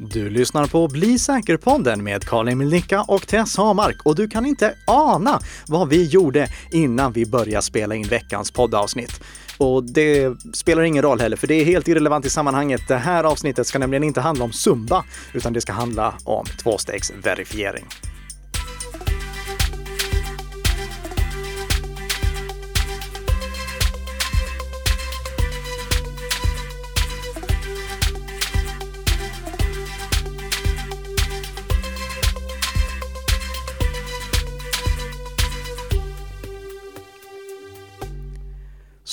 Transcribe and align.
Du 0.00 0.30
lyssnar 0.30 0.66
på 0.66 0.88
Bli 0.88 1.18
säker-podden 1.18 2.02
med 2.02 2.24
Karl-Emil 2.24 2.68
Nicka 2.68 3.02
och 3.02 3.26
Tess 3.26 3.56
Hamark 3.56 4.06
och 4.06 4.14
du 4.14 4.28
kan 4.28 4.46
inte 4.46 4.74
ana 4.86 5.40
vad 5.66 5.88
vi 5.88 6.04
gjorde 6.04 6.48
innan 6.72 7.12
vi 7.12 7.26
började 7.26 7.62
spela 7.62 7.94
in 7.94 8.08
veckans 8.08 8.50
poddavsnitt. 8.50 9.20
Och 9.58 9.84
det 9.84 10.36
spelar 10.54 10.82
ingen 10.82 11.02
roll 11.02 11.20
heller, 11.20 11.36
för 11.36 11.46
det 11.46 11.54
är 11.54 11.64
helt 11.64 11.88
irrelevant 11.88 12.26
i 12.26 12.30
sammanhanget. 12.30 12.80
Det 12.88 12.96
här 12.96 13.24
avsnittet 13.24 13.66
ska 13.66 13.78
nämligen 13.78 14.04
inte 14.04 14.20
handla 14.20 14.44
om 14.44 14.52
Zumba, 14.52 15.04
utan 15.32 15.52
det 15.52 15.60
ska 15.60 15.72
handla 15.72 16.14
om 16.24 16.44
tvåstegsverifiering. 16.62 17.84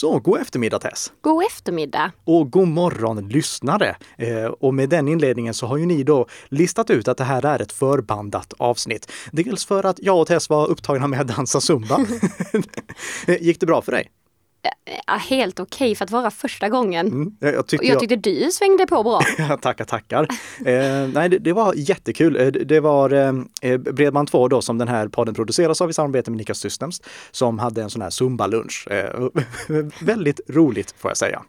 Så, 0.05 0.19
god 0.19 0.41
eftermiddag 0.41 0.79
Tess! 0.79 1.11
God 1.21 1.45
eftermiddag! 1.45 2.11
Och 2.23 2.51
god 2.51 2.67
morgon 2.67 3.29
lyssnare! 3.29 3.95
Eh, 4.17 4.45
och 4.45 4.73
med 4.73 4.89
den 4.89 5.07
inledningen 5.07 5.53
så 5.53 5.67
har 5.67 5.77
ju 5.77 5.85
ni 5.85 6.03
då 6.03 6.27
listat 6.47 6.89
ut 6.89 7.07
att 7.07 7.17
det 7.17 7.23
här 7.23 7.45
är 7.45 7.61
ett 7.61 7.71
förbandat 7.71 8.53
avsnitt. 8.57 9.11
Dels 9.31 9.65
för 9.65 9.83
att 9.85 9.99
jag 9.99 10.21
och 10.21 10.27
Tess 10.27 10.49
var 10.49 10.67
upptagna 10.67 11.07
med 11.07 11.21
att 11.21 11.27
dansa 11.27 11.61
zumba. 11.61 11.99
Gick 13.39 13.59
det 13.59 13.65
bra 13.65 13.81
för 13.81 13.91
dig? 13.91 14.09
Helt 15.29 15.59
okej 15.59 15.85
okay 15.85 15.95
för 15.95 16.05
att 16.05 16.11
vara 16.11 16.31
första 16.31 16.69
gången. 16.69 17.07
Mm, 17.07 17.35
jag, 17.39 17.67
tyckte 17.67 17.87
jag, 17.87 17.99
tyckte 17.99 18.15
du 18.15 18.51
svängde 18.51 18.87
på 18.87 19.03
bra. 19.03 19.21
tackar, 19.61 19.85
tackar. 19.85 20.27
eh, 20.65 21.07
nej, 21.13 21.29
det, 21.29 21.37
det, 21.37 21.53
var 21.53 21.73
jättekul. 21.73 22.35
Eh, 22.35 22.47
det 22.47 22.79
var 22.79 23.09
eh, 23.09 23.27
eh 23.61 23.77
Bredband2 23.77 24.49
då 24.49 24.61
som 24.61 24.77
den 24.77 24.87
här 24.87 25.07
podden 25.07 25.35
produceras 25.35 25.81
av 25.81 25.89
i 25.89 25.93
samarbete 25.93 26.31
med 26.31 26.37
Nikas 26.37 26.59
Systems 26.59 27.01
som 27.31 27.59
hade 27.59 27.81
en 27.81 27.89
sån 27.89 28.01
här 28.01 28.09
Zumba-lunch. 28.09 28.91
Eh, 28.91 29.29
väldigt 29.99 30.39
roligt 30.47 30.95
får 30.97 31.11
jag 31.11 31.17
säga. 31.17 31.41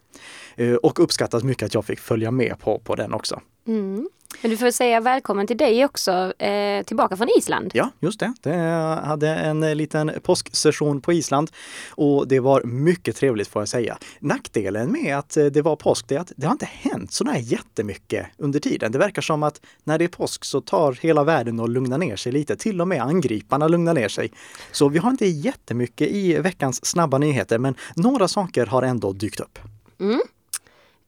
Eh, 0.57 0.75
och 0.75 1.01
uppskattat 1.01 1.45
mycket 1.45 1.67
att 1.67 1.75
jag 1.75 1.85
fick 1.85 2.01
följa 2.01 2.31
med 2.31 2.59
på, 2.59 2.79
på 2.79 2.95
den 2.95 3.13
också. 3.13 3.41
Mm. 3.67 4.09
Men 4.43 4.51
du 4.51 4.57
får 4.57 4.71
säga 4.71 5.01
välkommen 5.01 5.47
till 5.47 5.57
dig 5.57 5.85
också, 5.85 6.33
eh, 6.39 6.83
tillbaka 6.83 7.17
från 7.17 7.29
Island. 7.39 7.71
Ja, 7.75 7.91
just 8.01 8.21
det. 8.21 8.33
det 8.43 8.57
hade 9.05 9.29
en 9.29 9.61
liten 9.61 10.13
påsksession 10.23 11.01
på 11.01 11.13
Island 11.13 11.51
och 11.91 12.29
det 12.29 12.41
var 12.41 12.63
mycket 12.63 13.17
trevligt 13.17 13.49
får 13.49 13.63
jag 13.63 13.69
säga. 13.69 13.99
Nackdelen 14.21 14.93
med 14.93 15.19
att 15.19 15.31
det 15.31 15.63
var 15.63 15.77
påsk 15.77 16.11
är 16.11 16.19
att 16.19 16.33
det 16.37 16.47
har 16.47 16.53
inte 16.53 16.69
hänt 16.73 17.13
så 17.13 17.25
där 17.25 17.37
jättemycket 17.37 18.27
under 18.37 18.61
tiden. 18.61 18.93
Det 18.93 18.99
verkar 18.99 19.23
som 19.23 19.43
att 19.43 19.61
när 19.85 19.99
det 19.99 20.05
är 20.05 20.09
påsk 20.09 20.45
så 20.45 20.61
tar 20.61 20.93
hela 20.93 21.25
världen 21.25 21.61
och 21.61 21.69
lugnar 21.69 21.99
ner 21.99 22.17
sig 22.17 22.33
lite. 22.33 22.57
Till 22.57 22.81
och 22.81 22.89
med 22.89 23.03
angriparna 23.03 23.69
lugnar 23.69 23.95
ner 23.95 24.09
sig. 24.09 24.33
Så 24.73 24.89
vi 24.89 24.99
har 24.99 25.11
inte 25.11 25.27
jättemycket 25.27 26.09
i 26.09 26.39
veckans 26.39 26.87
snabba 26.87 27.19
nyheter, 27.19 27.59
men 27.59 27.75
några 27.97 28.29
saker 28.29 28.67
har 28.67 28.83
ändå 28.83 29.13
dykt 29.13 29.41
upp. 29.41 29.59
Mm. 30.01 30.21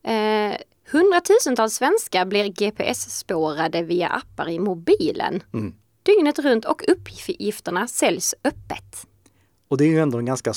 Eh, 0.03 0.57
hundratusentals 0.91 1.73
svenskar 1.73 2.25
blir 2.25 2.45
GPS-spårade 2.45 3.81
via 3.81 4.07
appar 4.07 4.49
i 4.49 4.59
mobilen. 4.59 5.43
Mm. 5.53 5.73
Dygnet 6.03 6.39
runt 6.39 6.65
och 6.65 6.83
uppgifterna 6.87 7.87
säljs 7.87 8.35
öppet. 8.43 9.07
Och 9.67 9.77
det 9.77 9.83
är 9.85 9.89
ju 9.89 9.99
ändå 9.99 10.17
en 10.17 10.25
ganska 10.25 10.53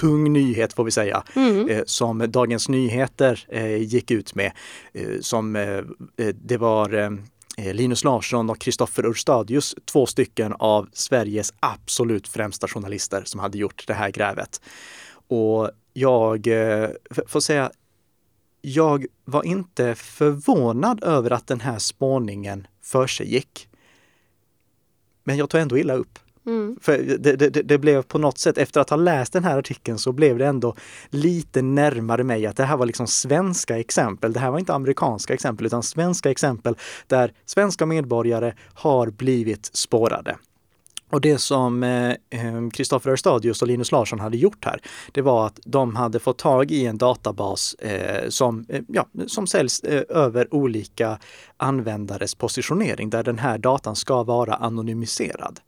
tung 0.00 0.32
nyhet 0.32 0.72
får 0.72 0.84
vi 0.84 0.90
säga, 0.90 1.22
mm. 1.36 1.68
eh, 1.68 1.82
som 1.86 2.30
Dagens 2.30 2.68
Nyheter 2.68 3.44
eh, 3.48 3.76
gick 3.76 4.10
ut 4.10 4.34
med. 4.34 4.52
Eh, 4.92 5.20
som 5.20 5.56
eh, 5.56 5.68
eh, 6.16 6.34
det 6.34 6.56
var 6.56 6.94
eh, 6.94 7.74
Linus 7.74 8.04
Larsson 8.04 8.50
och 8.50 8.58
Kristoffer 8.58 9.06
Urstadius, 9.06 9.74
två 9.84 10.06
stycken 10.06 10.52
av 10.58 10.88
Sveriges 10.92 11.52
absolut 11.60 12.28
främsta 12.28 12.68
journalister 12.68 13.22
som 13.24 13.40
hade 13.40 13.58
gjort 13.58 13.84
det 13.86 13.94
här 13.94 14.10
grävet. 14.10 14.60
Och 15.28 15.70
jag 15.92 16.48
får 17.26 17.40
säga, 17.40 17.70
jag 18.60 19.06
var 19.24 19.42
inte 19.42 19.94
förvånad 19.94 21.04
över 21.04 21.30
att 21.30 21.46
den 21.46 21.60
här 21.60 21.78
spårningen 21.78 22.66
för 22.82 23.06
sig 23.06 23.32
gick. 23.34 23.68
Men 25.24 25.36
jag 25.36 25.50
tog 25.50 25.60
ändå 25.60 25.78
illa 25.78 25.94
upp. 25.94 26.18
Mm. 26.46 26.76
För 26.80 26.98
det, 27.18 27.36
det, 27.36 27.62
det, 27.62 27.78
blev 27.78 28.02
på 28.02 28.18
något 28.18 28.38
sätt, 28.38 28.58
efter 28.58 28.80
att 28.80 28.90
ha 28.90 28.96
läst 28.96 29.32
den 29.32 29.44
här 29.44 29.58
artikeln 29.58 29.98
så 29.98 30.12
blev 30.12 30.38
det 30.38 30.46
ändå 30.46 30.76
lite 31.10 31.62
närmare 31.62 32.24
mig 32.24 32.46
att 32.46 32.56
det 32.56 32.64
här 32.64 32.76
var 32.76 32.86
liksom 32.86 33.06
svenska 33.06 33.78
exempel. 33.78 34.32
Det 34.32 34.40
här 34.40 34.50
var 34.50 34.58
inte 34.58 34.74
amerikanska 34.74 35.34
exempel 35.34 35.66
utan 35.66 35.82
svenska 35.82 36.30
exempel 36.30 36.76
där 37.06 37.32
svenska 37.46 37.86
medborgare 37.86 38.54
har 38.74 39.10
blivit 39.10 39.70
spårade. 39.72 40.36
Och 41.10 41.20
det 41.20 41.38
som 41.38 41.84
Kristoffer 42.72 43.10
eh, 43.10 43.12
Örstadius 43.12 43.62
och 43.62 43.68
Linus 43.68 43.92
Larsson 43.92 44.20
hade 44.20 44.36
gjort 44.36 44.64
här, 44.64 44.80
det 45.12 45.22
var 45.22 45.46
att 45.46 45.60
de 45.64 45.96
hade 45.96 46.18
fått 46.18 46.38
tag 46.38 46.70
i 46.70 46.86
en 46.86 46.98
databas 46.98 47.74
eh, 47.74 48.28
som, 48.28 48.64
eh, 48.68 48.82
ja, 48.88 49.06
som 49.26 49.46
säljs 49.46 49.80
eh, 49.80 50.02
över 50.08 50.54
olika 50.54 51.18
användares 51.56 52.34
positionering 52.34 53.10
där 53.10 53.22
den 53.22 53.38
här 53.38 53.58
datan 53.58 53.96
ska 53.96 54.22
vara 54.22 54.54
anonymiserad. 54.54 55.60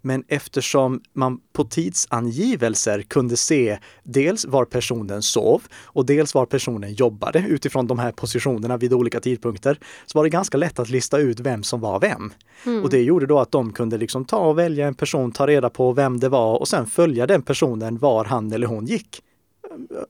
Men 0.00 0.24
eftersom 0.28 1.00
man 1.12 1.40
på 1.52 1.64
tidsangivelser 1.64 3.02
kunde 3.02 3.36
se 3.36 3.78
dels 4.02 4.44
var 4.44 4.64
personen 4.64 5.22
sov 5.22 5.62
och 5.84 6.06
dels 6.06 6.34
var 6.34 6.46
personen 6.46 6.94
jobbade 6.94 7.44
utifrån 7.48 7.86
de 7.86 7.98
här 7.98 8.12
positionerna 8.12 8.76
vid 8.76 8.92
olika 8.92 9.20
tidpunkter, 9.20 9.78
så 10.06 10.18
var 10.18 10.24
det 10.24 10.30
ganska 10.30 10.58
lätt 10.58 10.78
att 10.78 10.90
lista 10.90 11.18
ut 11.18 11.40
vem 11.40 11.62
som 11.62 11.80
var 11.80 12.00
vem. 12.00 12.32
Mm. 12.66 12.82
Och 12.82 12.90
det 12.90 13.02
gjorde 13.02 13.26
då 13.26 13.38
att 13.38 13.52
de 13.52 13.72
kunde 13.72 13.98
liksom 13.98 14.24
ta 14.24 14.38
och 14.38 14.58
välja 14.58 14.87
en 14.88 14.94
person, 14.94 15.32
ta 15.32 15.46
reda 15.46 15.70
på 15.70 15.92
vem 15.92 16.20
det 16.20 16.28
var 16.28 16.58
och 16.58 16.68
sen 16.68 16.86
följa 16.86 17.26
den 17.26 17.42
personen 17.42 17.98
var 17.98 18.24
han 18.24 18.52
eller 18.52 18.66
hon 18.66 18.86
gick 18.86 19.22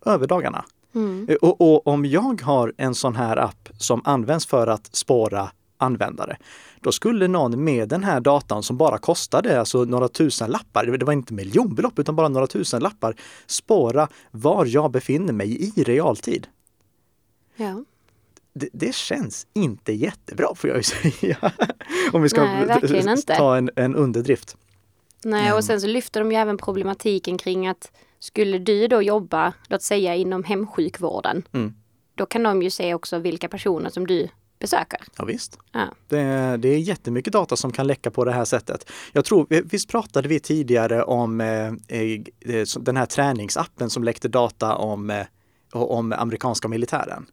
över 0.06 0.26
dagarna. 0.26 0.64
Mm. 0.94 1.28
Och, 1.42 1.60
och, 1.60 1.86
om 1.86 2.06
jag 2.06 2.42
har 2.42 2.72
en 2.76 2.94
sån 2.94 3.16
här 3.16 3.36
app 3.36 3.68
som 3.78 4.02
används 4.04 4.46
för 4.46 4.66
att 4.66 4.96
spåra 4.96 5.50
användare, 5.76 6.36
då 6.80 6.92
skulle 6.92 7.28
någon 7.28 7.64
med 7.64 7.88
den 7.88 8.04
här 8.04 8.20
datan 8.20 8.62
som 8.62 8.76
bara 8.76 8.98
kostade 8.98 9.60
alltså 9.60 9.84
några 9.84 10.08
tusen 10.08 10.50
lappar, 10.50 10.86
det 10.86 11.04
var 11.04 11.12
inte 11.12 11.34
miljonbelopp 11.34 11.98
utan 11.98 12.16
bara 12.16 12.28
några 12.28 12.46
tusen 12.46 12.82
lappar, 12.82 13.14
spåra 13.46 14.08
var 14.30 14.66
jag 14.66 14.90
befinner 14.90 15.32
mig 15.32 15.62
i 15.62 15.82
realtid. 15.82 16.46
Ja. 17.56 17.84
Det, 18.52 18.68
det, 18.72 18.94
känns 18.94 19.46
inte 19.54 19.92
jättebra 19.92 20.54
får 20.54 20.70
jag 20.70 20.76
ju 20.76 20.82
säga. 21.12 21.52
Om 22.12 22.22
vi 22.22 22.28
ska 22.28 22.44
Nej, 22.44 23.16
ta 23.26 23.56
en, 23.56 23.70
en 23.76 23.96
underdrift. 23.96 24.56
Nej, 25.24 25.52
och 25.52 25.64
sen 25.64 25.80
så 25.80 25.86
lyfter 25.86 26.20
de 26.20 26.32
ju 26.32 26.38
även 26.38 26.58
problematiken 26.58 27.38
kring 27.38 27.66
att 27.66 27.92
skulle 28.18 28.58
du 28.58 28.86
då 28.88 29.02
jobba, 29.02 29.52
låt 29.68 29.82
säga 29.82 30.14
inom 30.14 30.44
hemsjukvården, 30.44 31.42
mm. 31.52 31.74
då 32.14 32.26
kan 32.26 32.42
de 32.42 32.62
ju 32.62 32.70
se 32.70 32.94
också 32.94 33.18
vilka 33.18 33.48
personer 33.48 33.90
som 33.90 34.06
du 34.06 34.28
besöker. 34.58 35.00
Ja, 35.18 35.24
visst. 35.24 35.58
Ja. 35.72 35.94
Det, 36.08 36.56
det 36.56 36.68
är 36.68 36.78
jättemycket 36.78 37.32
data 37.32 37.56
som 37.56 37.72
kan 37.72 37.86
läcka 37.86 38.10
på 38.10 38.24
det 38.24 38.32
här 38.32 38.44
sättet. 38.44 38.90
Jag 39.12 39.24
tror, 39.24 39.46
visst 39.64 39.88
pratade 39.88 40.28
vi 40.28 40.40
tidigare 40.40 41.02
om 41.02 41.40
eh, 41.40 41.66
eh 41.66 42.64
den 42.80 42.96
här 42.96 43.06
träningsappen 43.06 43.90
som 43.90 44.04
läckte 44.04 44.28
data 44.28 44.74
om, 44.76 45.10
eh, 45.10 45.26
om 45.72 46.12
amerikanska 46.12 46.68
militären? 46.68 47.26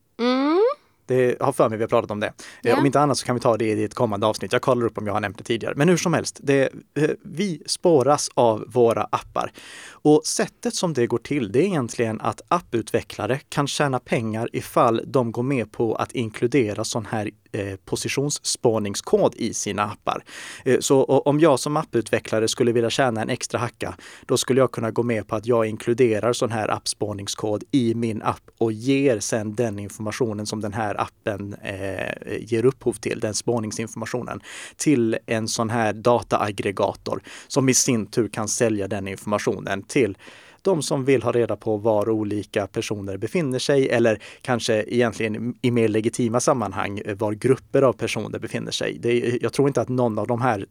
Det 1.06 1.42
har 1.42 1.52
för 1.52 1.70
mig 1.70 1.78
vi 1.78 1.84
har 1.84 1.90
pratat 1.90 2.12
om 2.12 2.20
det. 2.20 2.34
Yeah. 2.64 2.80
Om 2.80 2.86
inte 2.86 3.00
annat 3.00 3.18
så 3.18 3.26
kan 3.26 3.36
vi 3.36 3.42
ta 3.42 3.58
det 3.58 3.66
i 3.66 3.84
ett 3.84 3.94
kommande 3.94 4.28
avsnitt. 4.28 4.54
Jag 4.54 4.62
kollar 4.62 4.86
upp 4.86 4.98
om 4.98 5.08
jag 5.08 5.14
har 5.14 5.22
nämnt 5.22 5.38
det 5.38 5.44
tidigare. 5.44 5.74
Men 5.76 5.90
hur 5.90 5.98
som 5.98 6.14
helst, 6.14 6.40
det, 6.44 6.70
eh, 6.98 7.10
vi 7.24 7.62
spåras 7.66 8.30
av 8.34 8.66
våra 8.68 9.04
appar. 9.04 9.52
Och 9.90 10.22
sättet 10.26 10.76
som 10.76 10.94
det 10.94 11.08
går 11.08 11.18
till, 11.18 11.52
det 11.52 11.60
är 11.60 11.64
egentligen 11.64 12.22
att 12.22 12.42
apputvecklare 12.48 13.40
kan 13.50 13.68
tjäna 13.68 14.00
pengar 14.00 14.50
ifall 14.54 15.02
de 15.08 15.32
går 15.32 15.44
med 15.44 15.72
på 15.72 15.96
att 15.96 16.12
inkludera 16.12 16.84
sån 16.84 17.06
här 17.06 17.30
Eh, 17.56 17.76
positionsspaningskod 17.86 17.96
positionsspårningskod 17.96 19.36
i 19.36 19.54
sina 19.54 19.84
appar. 19.84 20.24
Eh, 20.66 20.80
så 20.80 21.04
om 21.04 21.40
jag 21.40 21.60
som 21.60 21.78
apputvecklare 21.78 22.48
skulle 22.48 22.72
vilja 22.72 22.90
tjäna 22.90 23.22
en 23.22 23.30
extra 23.30 23.60
hacka, 23.60 23.96
då 24.26 24.38
skulle 24.38 24.62
jag 24.62 24.72
kunna 24.72 24.92
gå 24.92 25.04
med 25.04 25.28
på 25.28 25.36
att 25.36 25.46
jag 25.46 25.66
inkluderar 25.66 26.34
sån 26.34 26.52
här 26.52 26.72
appspårningskod 26.72 27.64
i 27.72 27.96
min 27.96 28.22
app 28.22 28.42
och 28.58 28.72
ger 28.72 29.20
sedan 29.20 29.56
den 29.56 29.80
informationen 29.80 30.46
som 30.46 30.62
den 30.62 30.74
här 30.74 31.02
appen 31.02 31.54
eh, 31.54 32.38
ger 32.40 32.66
upphov 32.66 32.94
till, 32.94 33.20
den 33.20 33.34
spårningsinformationen, 33.34 34.40
till 34.76 35.18
en 35.26 35.48
sån 35.48 35.70
här 35.70 35.94
dataaggregator 35.94 37.22
som 37.48 37.70
i 37.70 37.74
sin 37.74 38.06
tur 38.06 38.28
kan 38.28 38.48
sälja 38.48 38.88
den 38.88 39.08
informationen 39.08 39.84
till 39.84 40.18
de 40.66 40.82
som 40.82 41.06
vill 41.06 41.24
ha 41.24 41.32
reda 41.32 41.56
på 41.56 41.78
var 41.78 42.10
olika 42.10 42.68
personer 42.68 43.18
befinner 43.18 43.60
sig 43.60 43.90
eller 43.90 44.22
kanske 44.42 44.84
egentligen 44.88 45.56
i 45.62 45.72
mer 45.72 45.88
legitima 45.88 46.40
sammanhang 46.40 47.02
eh, 47.06 47.16
var 47.16 47.34
grupper 47.34 47.82
av 47.82 47.94
personer 47.94 48.40
befinner 48.40 48.72
sig. 48.72 48.98
Det, 49.00 49.40
jag 49.42 49.54
tror 49.54 49.68
inte 49.68 49.82
att 49.82 49.90
någon 49.90 50.20
av 50.20 50.28
de 50.28 50.42
här 50.42 50.66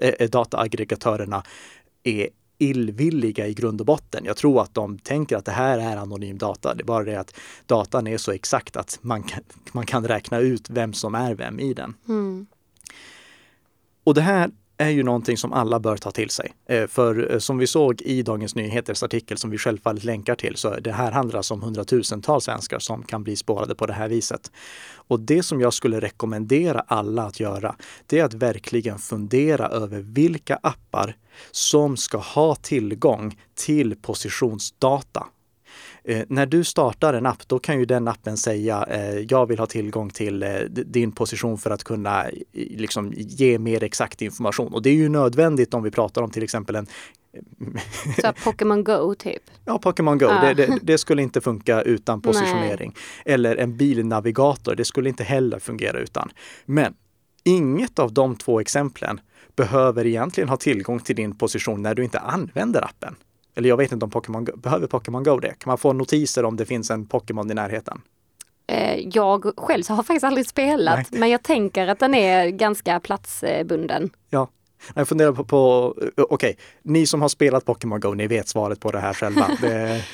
eh, 0.00 0.28
dataaggregatörerna 0.30 1.42
är 2.02 2.28
illvilliga 2.58 3.46
i 3.46 3.54
grund 3.54 3.80
och 3.80 3.86
botten. 3.86 4.24
Jag 4.24 4.36
tror 4.36 4.62
att 4.62 4.74
de 4.74 4.98
tänker 4.98 5.36
att 5.36 5.44
det 5.44 5.52
här 5.52 5.78
är 5.78 5.96
anonym 5.96 6.38
data. 6.38 6.74
Det 6.74 6.82
är 6.82 6.84
bara 6.84 7.04
det 7.04 7.20
att 7.20 7.34
datan 7.66 8.06
är 8.06 8.18
så 8.18 8.32
exakt 8.32 8.76
att 8.76 8.98
man 9.00 9.22
kan, 9.22 9.40
man 9.72 9.86
kan 9.86 10.08
räkna 10.08 10.38
ut 10.38 10.70
vem 10.70 10.92
som 10.92 11.14
är 11.14 11.34
vem 11.34 11.60
i 11.60 11.74
den. 11.74 11.94
Mm. 12.08 12.46
Och 14.04 14.14
det 14.14 14.20
här 14.20 14.50
är 14.84 14.90
ju 14.90 15.02
någonting 15.02 15.36
som 15.36 15.52
alla 15.52 15.80
bör 15.80 15.96
ta 15.96 16.10
till 16.10 16.30
sig. 16.30 16.52
Eh, 16.68 16.86
för 16.86 17.32
eh, 17.32 17.38
som 17.38 17.58
vi 17.58 17.66
såg 17.66 18.02
i 18.02 18.22
Dagens 18.22 18.54
Nyheters 18.54 19.02
artikel 19.02 19.38
som 19.38 19.50
vi 19.50 19.58
självfallet 19.58 20.04
länkar 20.04 20.34
till 20.34 20.56
så 20.56 20.80
det 20.80 20.92
här 20.92 21.12
handlar 21.12 21.36
alltså 21.36 21.54
om 21.54 21.62
hundratusentals 21.62 22.44
svenskar 22.44 22.78
som 22.78 23.02
kan 23.02 23.24
bli 23.24 23.36
spårade 23.36 23.74
på 23.74 23.86
det 23.86 23.92
här 23.92 24.08
viset. 24.08 24.50
Och 25.08 25.20
det 25.20 25.42
som 25.42 25.60
jag 25.60 25.74
skulle 25.74 26.00
rekommendera 26.00 26.80
alla 26.80 27.22
att 27.22 27.40
göra, 27.40 27.76
det 28.06 28.18
är 28.18 28.24
att 28.24 28.34
verkligen 28.34 28.98
fundera 28.98 29.68
över 29.68 30.00
vilka 30.00 30.58
appar 30.62 31.16
som 31.50 31.96
ska 31.96 32.18
ha 32.18 32.54
tillgång 32.54 33.40
till 33.54 33.96
positionsdata 33.96 35.26
Eh, 36.04 36.24
när 36.28 36.46
du 36.46 36.64
startar 36.64 37.14
en 37.14 37.26
app, 37.26 37.48
då 37.48 37.58
kan 37.58 37.78
ju 37.78 37.84
den 37.84 38.08
appen 38.08 38.36
säga 38.36 38.86
eh, 38.90 39.18
jag 39.18 39.46
vill 39.46 39.58
ha 39.58 39.66
tillgång 39.66 40.10
till 40.10 40.42
eh, 40.42 40.48
din 40.68 41.12
position 41.12 41.58
för 41.58 41.70
att 41.70 41.84
kunna 41.84 42.24
liksom, 42.52 43.12
ge 43.16 43.58
mer 43.58 43.82
exakt 43.82 44.22
information. 44.22 44.72
Och 44.72 44.82
det 44.82 44.90
är 44.90 44.94
ju 44.94 45.08
nödvändigt 45.08 45.74
om 45.74 45.82
vi 45.82 45.90
pratar 45.90 46.22
om 46.22 46.30
till 46.30 46.42
exempel 46.42 46.76
en 46.76 46.86
så 48.20 48.32
Pokémon 48.44 48.84
Go 48.84 49.14
typ? 49.14 49.42
Ja, 49.64 49.78
Pokémon 49.78 50.18
Go. 50.18 50.26
Ah. 50.26 50.40
Det, 50.40 50.54
det, 50.54 50.78
det, 50.82 50.98
skulle 50.98 51.22
inte 51.22 51.40
funka 51.40 51.82
utan 51.82 52.22
positionering. 52.22 52.92
Nej. 52.94 53.34
Eller 53.34 53.56
en 53.56 53.76
bilnavigator, 53.76 54.74
det 54.74 54.84
skulle 54.84 55.08
inte 55.08 55.24
heller 55.24 55.58
fungera 55.58 55.98
utan. 55.98 56.30
Men 56.66 56.94
inget 57.44 57.98
av 57.98 58.12
de 58.12 58.36
två 58.36 58.60
exemplen 58.60 59.20
behöver 59.56 60.06
egentligen 60.06 60.48
ha 60.48 60.56
tillgång 60.56 61.00
till 61.00 61.16
din 61.16 61.38
position 61.38 61.82
när 61.82 61.94
du 61.94 62.04
inte 62.04 62.18
använder 62.18 62.84
appen. 62.84 63.16
Eller 63.54 63.68
jag 63.68 63.76
vet 63.76 63.92
inte 63.92 64.04
om 64.04 64.10
Pokémon 64.10 64.44
behöver 64.56 64.86
Pokémon 64.86 65.22
Go 65.22 65.38
det? 65.38 65.54
Kan 65.58 65.70
man 65.70 65.78
få 65.78 65.92
notiser 65.92 66.44
om 66.44 66.56
det 66.56 66.66
finns 66.66 66.90
en 66.90 67.06
Pokémon 67.06 67.50
i 67.50 67.54
närheten? 67.54 68.00
Eh, 68.66 69.08
jag 69.12 69.52
själv 69.56 69.82
så 69.82 69.94
har 69.94 70.02
faktiskt 70.02 70.24
aldrig 70.24 70.46
spelat, 70.46 71.10
Nej. 71.10 71.20
men 71.20 71.30
jag 71.30 71.42
tänker 71.42 71.88
att 71.88 71.98
den 71.98 72.14
är 72.14 72.48
ganska 72.48 73.00
platsbunden. 73.00 74.10
Ja, 74.30 74.48
jag 74.94 75.08
funderar 75.08 75.32
på, 75.32 75.44
på 75.44 75.94
eh, 76.02 76.06
okej, 76.16 76.24
okay, 76.24 76.54
ni 76.82 77.06
som 77.06 77.22
har 77.22 77.28
spelat 77.28 77.64
Pokémon 77.64 78.00
Go, 78.00 78.14
ni 78.14 78.26
vet 78.26 78.48
svaret 78.48 78.80
på 78.80 78.90
det 78.90 79.00
här 79.00 79.12
själva. 79.12 79.50
Det, 79.60 80.04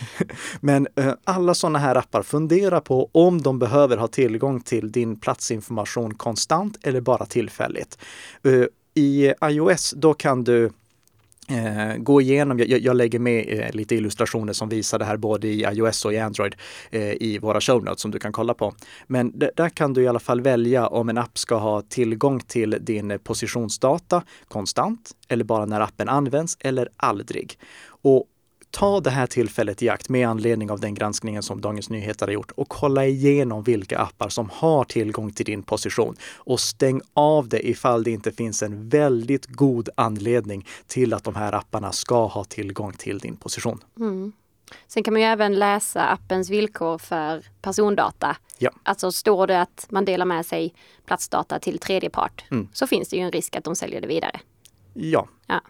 men 0.60 0.88
uh, 1.00 1.12
alla 1.24 1.54
sådana 1.54 1.78
här 1.78 1.94
appar, 1.94 2.22
fundera 2.22 2.80
på 2.80 3.10
om 3.12 3.42
de 3.42 3.58
behöver 3.58 3.96
ha 3.96 4.08
tillgång 4.08 4.60
till 4.60 4.92
din 4.92 5.20
platsinformation 5.20 6.14
konstant 6.14 6.78
eller 6.82 7.00
bara 7.00 7.26
tillfälligt. 7.26 7.98
I 8.94 9.32
iOS, 9.42 9.94
då 9.96 10.14
kan 10.14 10.44
du 10.44 10.70
Eh, 11.50 11.96
gå 11.96 12.20
igenom, 12.20 12.58
jag, 12.58 12.68
jag 12.68 12.96
lägger 12.96 13.18
med 13.18 13.58
eh, 13.60 13.70
lite 13.72 13.94
illustrationer 13.94 14.52
som 14.52 14.68
visar 14.68 14.98
det 14.98 15.04
här 15.04 15.16
både 15.16 15.48
i 15.48 15.60
iOS 15.62 16.04
och 16.04 16.12
i 16.12 16.18
Android 16.18 16.54
eh, 16.90 17.12
i 17.12 17.38
våra 17.42 17.60
show 17.60 17.84
notes 17.84 18.00
som 18.00 18.10
du 18.10 18.18
kan 18.18 18.32
kolla 18.32 18.54
på. 18.54 18.74
Men 19.06 19.38
där 19.56 19.68
kan 19.68 19.92
du 19.92 20.02
i 20.02 20.08
alla 20.08 20.18
fall 20.18 20.40
välja 20.40 20.86
om 20.86 21.08
en 21.08 21.18
app 21.18 21.38
ska 21.38 21.54
ha 21.54 21.82
tillgång 21.82 22.40
till 22.40 22.76
din 22.80 23.18
positionsdata 23.24 24.22
konstant 24.48 25.10
eller 25.28 25.44
bara 25.44 25.66
när 25.66 25.80
appen 25.80 26.08
används 26.08 26.56
eller 26.60 26.88
aldrig. 26.96 27.58
Och 28.02 28.24
ta 28.70 29.00
det 29.00 29.10
här 29.10 29.26
tillfället 29.26 29.82
i 29.82 29.88
akt 29.88 30.08
med 30.08 30.28
anledning 30.28 30.70
av 30.70 30.80
den 30.80 30.94
granskningen 30.94 31.42
som 31.42 31.60
Dagens 31.60 31.90
Nyheter 31.90 32.26
har 32.26 32.32
gjort 32.32 32.50
och 32.50 32.68
kolla 32.68 33.06
igenom 33.06 33.62
vilka 33.62 33.98
appar 33.98 34.28
som 34.28 34.50
har 34.52 34.84
tillgång 34.84 35.32
till 35.32 35.46
din 35.46 35.62
position 35.62 36.16
och 36.36 36.60
stäng 36.60 37.00
av 37.14 37.48
det 37.48 37.68
ifall 37.68 38.04
det 38.04 38.10
inte 38.10 38.32
finns 38.32 38.62
en 38.62 38.88
väldigt 38.88 39.46
god 39.46 39.88
anledning 39.94 40.66
till 40.86 41.14
att 41.14 41.24
de 41.24 41.34
här 41.34 41.52
apparna 41.52 41.92
ska 41.92 42.26
ha 42.26 42.44
tillgång 42.44 42.92
till 42.92 43.18
din 43.18 43.36
position. 43.36 43.84
Mm. 43.98 44.32
Sen 44.88 45.02
kan 45.02 45.14
man 45.14 45.20
ju 45.20 45.26
även 45.26 45.58
läsa 45.58 46.02
appens 46.06 46.50
villkor 46.50 46.98
för 46.98 47.44
persondata. 47.62 48.36
Ja. 48.58 48.70
Alltså 48.82 49.12
står 49.12 49.46
det 49.46 49.60
att 49.60 49.86
man 49.90 50.04
delar 50.04 50.26
med 50.26 50.46
sig 50.46 50.74
platsdata 51.06 51.58
till 51.58 51.78
tredje 51.78 52.10
part 52.10 52.44
mm. 52.50 52.68
så 52.72 52.86
finns 52.86 53.08
det 53.08 53.16
ju 53.16 53.22
en 53.22 53.32
risk 53.32 53.56
att 53.56 53.64
de 53.64 53.76
säljer 53.76 54.00
det 54.00 54.06
vidare. 54.06 54.40
Ja. 54.94 55.28
ja. 55.46 55.60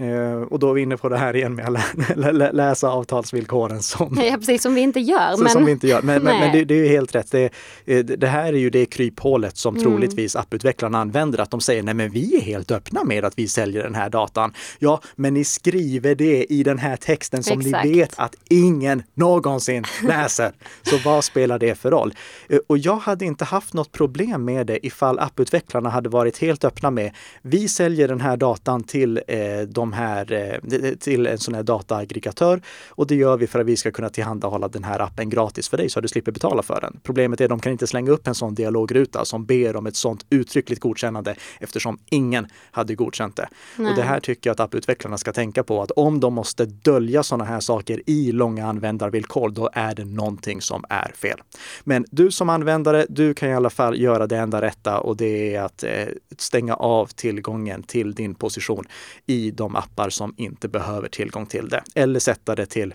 Eh, 0.00 0.42
och 0.42 0.58
då 0.58 0.70
är 0.70 0.74
vi 0.74 0.82
inne 0.82 0.96
på 0.96 1.08
det 1.08 1.16
här 1.16 1.36
igen 1.36 1.54
med 1.54 1.66
att 1.66 2.54
läsa 2.54 2.90
avtalsvillkoren 2.90 3.82
som... 3.82 4.18
Ja, 4.24 4.36
precis, 4.36 4.62
som 4.62 4.74
vi 4.74 4.80
inte 4.80 5.00
gör. 5.00 5.36
Men, 5.38 5.48
som 5.48 5.64
vi 5.64 5.72
inte 5.72 5.88
gör. 5.88 6.02
men, 6.02 6.22
men, 6.22 6.40
men 6.40 6.52
det, 6.52 6.64
det, 6.64 6.74
är 6.74 6.78
ju 6.78 6.88
helt 6.88 7.14
rätt. 7.14 7.30
Det, 7.30 7.50
eh, 7.84 7.98
det, 7.98 8.26
här 8.26 8.52
är 8.52 8.58
ju 8.58 8.70
det 8.70 8.86
kryphålet 8.86 9.56
som 9.56 9.74
mm. 9.76 9.84
troligtvis 9.84 10.36
apputvecklarna 10.36 10.98
använder. 10.98 11.38
Att 11.38 11.50
de 11.50 11.60
säger 11.60 11.82
nej 11.82 11.94
men 11.94 12.10
vi 12.10 12.36
är 12.36 12.40
helt 12.40 12.70
öppna 12.70 13.04
med 13.04 13.24
att 13.24 13.38
vi 13.38 13.48
säljer 13.48 13.82
den 13.82 13.94
här 13.94 14.10
datan. 14.10 14.54
Ja, 14.78 15.00
men 15.16 15.34
ni 15.34 15.44
skriver 15.44 16.14
det 16.14 16.52
i 16.52 16.62
den 16.62 16.78
här 16.78 16.96
texten 16.96 17.42
som 17.42 17.60
Exakt. 17.60 17.84
ni 17.84 17.92
vet 17.92 18.12
att 18.16 18.36
ingen 18.48 19.02
någonsin 19.14 19.84
läser. 20.02 20.52
Så 20.82 20.96
vad 21.04 21.24
spelar 21.24 21.58
det 21.58 21.74
för 21.74 21.90
roll? 21.90 22.14
Eh, 22.48 22.58
och 22.66 22.78
jag 22.78 22.96
hade 22.96 23.24
inte 23.24 23.44
haft 23.44 23.74
något 23.74 23.92
problem 23.92 24.44
med 24.44 24.66
det 24.66 24.86
ifall 24.86 25.18
apputvecklarna 25.18 25.90
hade 25.90 26.08
varit 26.08 26.38
helt 26.38 26.64
öppna 26.64 26.90
med 26.90 27.14
vi 27.42 27.68
säljer 27.68 28.08
den 28.08 28.20
här 28.20 28.36
datan 28.36 28.82
till 28.82 29.20
eh, 29.28 29.60
de 29.68 29.89
här, 29.92 30.32
eh, 30.32 30.94
till 30.94 31.26
en 31.26 31.38
sån 31.38 31.54
här 31.54 31.62
dataaggregatör. 31.62 32.62
Och 32.88 33.06
det 33.06 33.14
gör 33.14 33.36
vi 33.36 33.46
för 33.46 33.60
att 33.60 33.66
vi 33.66 33.76
ska 33.76 33.90
kunna 33.90 34.08
tillhandahålla 34.08 34.68
den 34.68 34.84
här 34.84 35.00
appen 35.00 35.30
gratis 35.30 35.68
för 35.68 35.76
dig 35.76 35.90
så 35.90 35.98
att 35.98 36.02
du 36.02 36.08
slipper 36.08 36.32
betala 36.32 36.62
för 36.62 36.80
den. 36.80 37.00
Problemet 37.02 37.40
är 37.40 37.44
att 37.44 37.50
de 37.50 37.60
kan 37.60 37.72
inte 37.72 37.86
slänga 37.86 38.10
upp 38.10 38.26
en 38.26 38.34
sån 38.34 38.54
dialogruta 38.54 39.24
som 39.24 39.44
ber 39.44 39.76
om 39.76 39.86
ett 39.86 39.96
sånt 39.96 40.26
uttryckligt 40.30 40.80
godkännande 40.80 41.34
eftersom 41.60 41.98
ingen 42.10 42.46
hade 42.70 42.94
godkänt 42.94 43.36
det. 43.36 43.48
Nej. 43.76 43.90
Och 43.90 43.96
det 43.96 44.02
här 44.02 44.20
tycker 44.20 44.50
jag 44.50 44.54
att 44.54 44.60
apputvecklarna 44.60 45.18
ska 45.18 45.32
tänka 45.32 45.62
på 45.62 45.82
att 45.82 45.90
om 45.90 46.20
de 46.20 46.34
måste 46.34 46.64
dölja 46.64 47.22
sådana 47.22 47.44
här 47.44 47.60
saker 47.60 48.02
i 48.06 48.32
långa 48.32 48.66
användarvillkor, 48.66 49.48
då 49.50 49.70
är 49.72 49.94
det 49.94 50.04
någonting 50.04 50.60
som 50.60 50.84
är 50.88 51.12
fel. 51.14 51.40
Men 51.84 52.04
du 52.10 52.30
som 52.30 52.48
användare, 52.48 53.06
du 53.08 53.34
kan 53.34 53.48
i 53.48 53.54
alla 53.54 53.70
fall 53.70 54.00
göra 54.00 54.26
det 54.26 54.36
enda 54.36 54.62
rätta 54.62 55.00
och 55.00 55.16
det 55.16 55.54
är 55.54 55.62
att 55.62 55.82
eh, 55.82 56.06
stänga 56.38 56.74
av 56.74 57.06
tillgången 57.06 57.82
till 57.82 58.14
din 58.14 58.34
position 58.34 58.84
i 59.26 59.50
de 59.50 59.69
appar 59.76 60.10
som 60.10 60.34
inte 60.36 60.68
behöver 60.68 61.08
tillgång 61.08 61.46
till 61.46 61.68
det. 61.68 61.82
Eller 61.94 62.20
sätta 62.20 62.54
det 62.54 62.66
till 62.66 62.94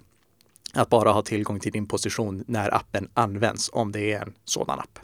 att 0.74 0.90
bara 0.90 1.12
ha 1.12 1.22
tillgång 1.22 1.60
till 1.60 1.72
din 1.72 1.88
position 1.88 2.44
när 2.48 2.76
appen 2.76 3.10
används, 3.14 3.70
om 3.74 3.92
det 3.92 4.14
är 4.14 4.22
en 4.22 4.34
sådan 4.46 4.80
app. 4.80 5.00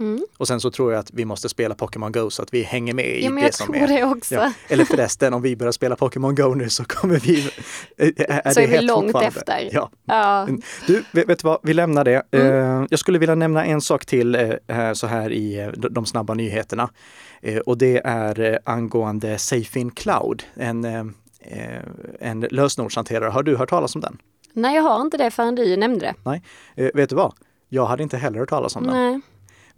Mm. 0.00 0.26
Och 0.36 0.48
sen 0.48 0.60
så 0.60 0.70
tror 0.70 0.92
jag 0.92 1.00
att 1.00 1.10
vi 1.12 1.24
måste 1.24 1.48
spela 1.48 1.74
Pokémon 1.74 2.12
Go 2.12 2.30
så 2.30 2.42
att 2.42 2.54
vi 2.54 2.62
hänger 2.62 2.94
med 2.94 3.06
i 3.06 3.24
ja, 3.24 3.30
det 3.30 3.54
som 3.54 3.74
är. 3.74 3.86
Det 3.86 4.04
också. 4.04 4.34
Ja. 4.34 4.52
Eller 4.68 4.84
förresten, 4.84 5.34
om 5.34 5.42
vi 5.42 5.56
börjar 5.56 5.72
spela 5.72 5.96
Pokémon 5.96 6.34
Go 6.34 6.54
nu 6.54 6.68
så 6.68 6.84
kommer 6.84 7.18
vi... 7.18 7.50
Är 8.18 8.50
så 8.50 8.60
är 8.60 8.66
vi 8.66 8.80
långt 8.80 9.22
efter. 9.22 9.68
Ja. 9.72 9.90
ja. 10.04 10.48
Du, 10.86 11.04
vet, 11.12 11.26
du 11.26 11.34
vad, 11.42 11.58
vi 11.62 11.74
lämnar 11.74 12.04
det. 12.04 12.22
Mm. 12.30 12.86
Jag 12.90 12.98
skulle 12.98 13.18
vilja 13.18 13.34
nämna 13.34 13.64
en 13.64 13.80
sak 13.80 14.06
till 14.06 14.34
eh, 14.34 14.92
så 14.92 15.06
här 15.06 15.32
i 15.32 15.58
eh, 15.58 15.68
de 15.68 16.06
snabba 16.06 16.34
nyheterna. 16.34 16.90
Och 17.66 17.78
det 17.78 18.00
är 18.04 18.58
angående 18.64 19.38
Safe 19.38 19.80
in 19.80 19.90
Cloud, 19.90 20.42
en, 20.54 20.84
en 22.20 22.40
lösenordshanterare. 22.40 23.30
Har 23.30 23.42
du 23.42 23.56
hört 23.56 23.70
talas 23.70 23.94
om 23.94 24.00
den? 24.00 24.18
Nej, 24.52 24.74
jag 24.74 24.82
har 24.82 25.00
inte 25.00 25.16
det 25.16 25.30
förrän 25.30 25.54
du 25.54 25.76
nämnde 25.76 26.00
det. 26.00 26.14
Nej, 26.24 26.42
vet 26.94 27.10
du 27.10 27.16
vad? 27.16 27.34
Jag 27.68 27.86
hade 27.86 28.02
inte 28.02 28.16
heller 28.16 28.38
hört 28.38 28.48
talas 28.48 28.76
om 28.76 28.86
den. 28.86 29.22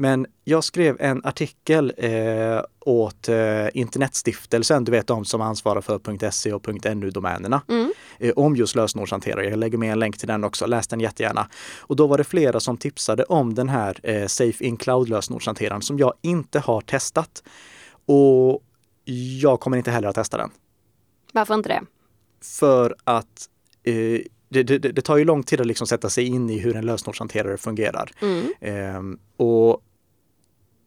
Men 0.00 0.26
jag 0.44 0.64
skrev 0.64 0.96
en 1.00 1.24
artikel 1.24 1.92
eh, 1.96 2.60
åt 2.80 3.28
eh, 3.28 3.66
Internetstiftelsen, 3.74 4.84
du 4.84 4.92
vet 4.92 5.06
de 5.06 5.24
som 5.24 5.40
ansvarar 5.40 5.80
för 5.80 6.30
.se 6.30 6.52
och 6.52 6.68
.nu-domänerna, 6.96 7.62
mm. 7.68 7.92
eh, 8.18 8.32
om 8.36 8.56
just 8.56 8.74
lösenordshanterare. 8.74 9.44
Jag 9.44 9.58
lägger 9.58 9.78
med 9.78 9.92
en 9.92 9.98
länk 9.98 10.18
till 10.18 10.28
den 10.28 10.44
också, 10.44 10.66
läs 10.66 10.86
den 10.86 11.00
jättegärna. 11.00 11.48
Och 11.78 11.96
då 11.96 12.06
var 12.06 12.18
det 12.18 12.24
flera 12.24 12.60
som 12.60 12.76
tipsade 12.76 13.24
om 13.24 13.54
den 13.54 13.68
här 13.68 14.00
eh, 14.02 14.26
Safe 14.26 14.64
in 14.64 14.76
Cloud 14.76 15.08
lösenordshanteraren 15.08 15.82
som 15.82 15.98
jag 15.98 16.14
inte 16.22 16.58
har 16.58 16.80
testat. 16.80 17.42
Och 18.06 18.62
jag 19.40 19.60
kommer 19.60 19.76
inte 19.76 19.90
heller 19.90 20.08
att 20.08 20.14
testa 20.14 20.36
den. 20.36 20.50
Varför 21.32 21.54
inte 21.54 21.68
det? 21.68 21.82
För 22.42 22.96
att 23.04 23.48
eh, 23.82 24.20
det, 24.48 24.62
det, 24.62 24.78
det, 24.78 25.02
tar 25.02 25.16
ju 25.16 25.24
lång 25.24 25.42
tid 25.42 25.60
att 25.60 25.66
liksom 25.66 25.86
sätta 25.86 26.10
sig 26.10 26.24
in 26.24 26.50
i 26.50 26.58
hur 26.58 26.76
en 26.76 26.86
lösenordshanterare 26.86 27.56
fungerar. 27.56 28.10
Mm. 28.20 28.52
Ehm, 28.60 29.18
och 29.36 29.82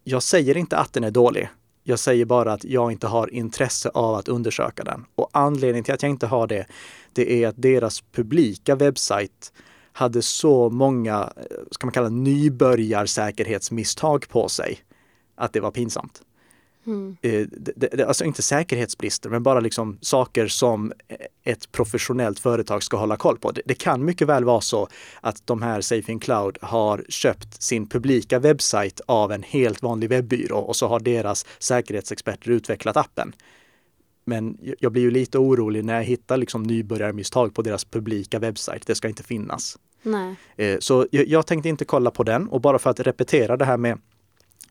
jag 0.03 0.24
säger 0.24 0.57
inte 0.57 0.77
att 0.77 0.93
den 0.93 1.03
är 1.03 1.12
dålig. 1.12 1.50
Jag 1.83 2.00
säger 2.00 2.25
bara 2.25 2.53
att 2.53 2.63
jag 2.63 2.91
inte 2.91 3.07
har 3.07 3.33
intresse 3.33 3.89
av 3.89 4.15
att 4.15 4.27
undersöka 4.27 4.83
den. 4.83 5.05
Och 5.15 5.29
anledningen 5.31 5.83
till 5.83 5.93
att 5.93 6.03
jag 6.03 6.10
inte 6.10 6.27
har 6.27 6.48
det, 6.48 6.65
det 7.13 7.43
är 7.43 7.48
att 7.48 7.62
deras 7.62 8.01
publika 8.01 8.75
webbsajt 8.75 9.53
hade 9.91 10.22
så 10.22 10.69
många, 10.69 11.33
eh, 11.38 11.43
ska 11.72 11.88
man 11.88 11.93
kalla 11.93 12.10
nybörjarsäkerhetsmisstag 12.10 14.29
på 14.29 14.50
sig 14.50 14.79
att 15.36 15.53
det 15.53 15.60
var 15.60 15.72
pinsamt. 15.72 16.22
Mm. 16.85 17.17
Alltså 18.07 18.25
inte 18.25 18.41
säkerhetsbrister, 18.41 19.29
men 19.29 19.43
bara 19.43 19.59
liksom 19.59 19.97
saker 20.01 20.47
som 20.47 20.93
ett 21.43 21.71
professionellt 21.71 22.39
företag 22.39 22.83
ska 22.83 22.97
hålla 22.97 23.17
koll 23.17 23.37
på. 23.37 23.51
Det, 23.65 23.73
kan 23.73 24.05
mycket 24.05 24.27
väl 24.27 24.43
vara 24.43 24.61
så 24.61 24.87
att 25.21 25.47
de 25.47 25.61
här 25.61 25.81
Safe 25.81 26.11
in 26.11 26.19
Cloud 26.19 26.57
har 26.61 27.05
köpt 27.09 27.61
sin 27.61 27.87
publika 27.87 28.39
webbsajt 28.39 29.01
av 29.05 29.31
en 29.31 29.43
helt 29.43 29.81
vanlig 29.81 30.09
webbyrå 30.09 30.59
och 30.59 30.75
så 30.75 30.87
har 30.87 30.99
deras 30.99 31.45
säkerhetsexperter 31.59 32.51
utvecklat 32.51 32.97
appen. 32.97 33.35
men 34.25 34.57
jag 34.79 34.91
blir 34.91 35.01
ju 35.01 35.11
lite 35.11 35.37
orolig 35.37 35.85
när 35.85 35.93
jag 35.95 36.03
hittar 36.03 36.37
liksom 36.37 36.63
nybörjarmisstag 36.63 37.53
på 37.53 37.61
deras 37.61 37.85
publika 37.85 38.39
webbsajt. 38.39 38.87
Det 38.87 38.95
ska 38.95 39.07
inte 39.07 39.23
finnas. 39.23 39.77
Nej. 40.03 40.35
Eh, 40.55 40.79
så 40.79 41.07
jag, 41.11 41.47
tänkte 41.47 41.69
inte 41.69 41.85
kolla 41.85 42.11
på 42.11 42.23
den 42.23 42.47
och 42.47 42.61
bara 42.61 42.79
för 42.79 42.89
att 42.89 42.99
repetera 42.99 43.57
det 43.57 43.65
här 43.65 43.77
med 43.77 43.97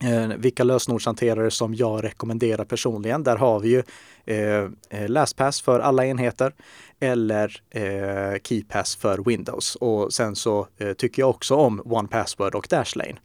Eh, 0.05 0.29
vilka 0.29 0.65
lösenordshanterare 0.65 1.51
som 1.51 1.75
jag 1.75 2.05
rekommenderar 2.05 2.65
personligen. 2.65 3.23
Där 3.23 3.37
har 3.37 3.61
vi 3.61 3.69
ju 3.69 3.83
eh, 4.25 4.69
eh, 4.91 5.09
LastPass 5.09 5.61
för 5.61 5.81
alla 5.81 6.07
enheter 6.07 6.55
eller 7.01 7.63
eh, 7.71 8.41
KeyPass 8.43 8.97
för 8.97 9.19
Windows. 9.19 9.77
Och 9.77 10.13
sen 10.13 10.37
så 10.37 10.67
eh, 10.79 10.93
tycker 10.93 11.23
jag 11.23 11.31
också 11.31 11.55
om 11.55 11.83
OnePassword 11.85 12.55
och 12.55 12.67
Dashlane. 12.71 13.17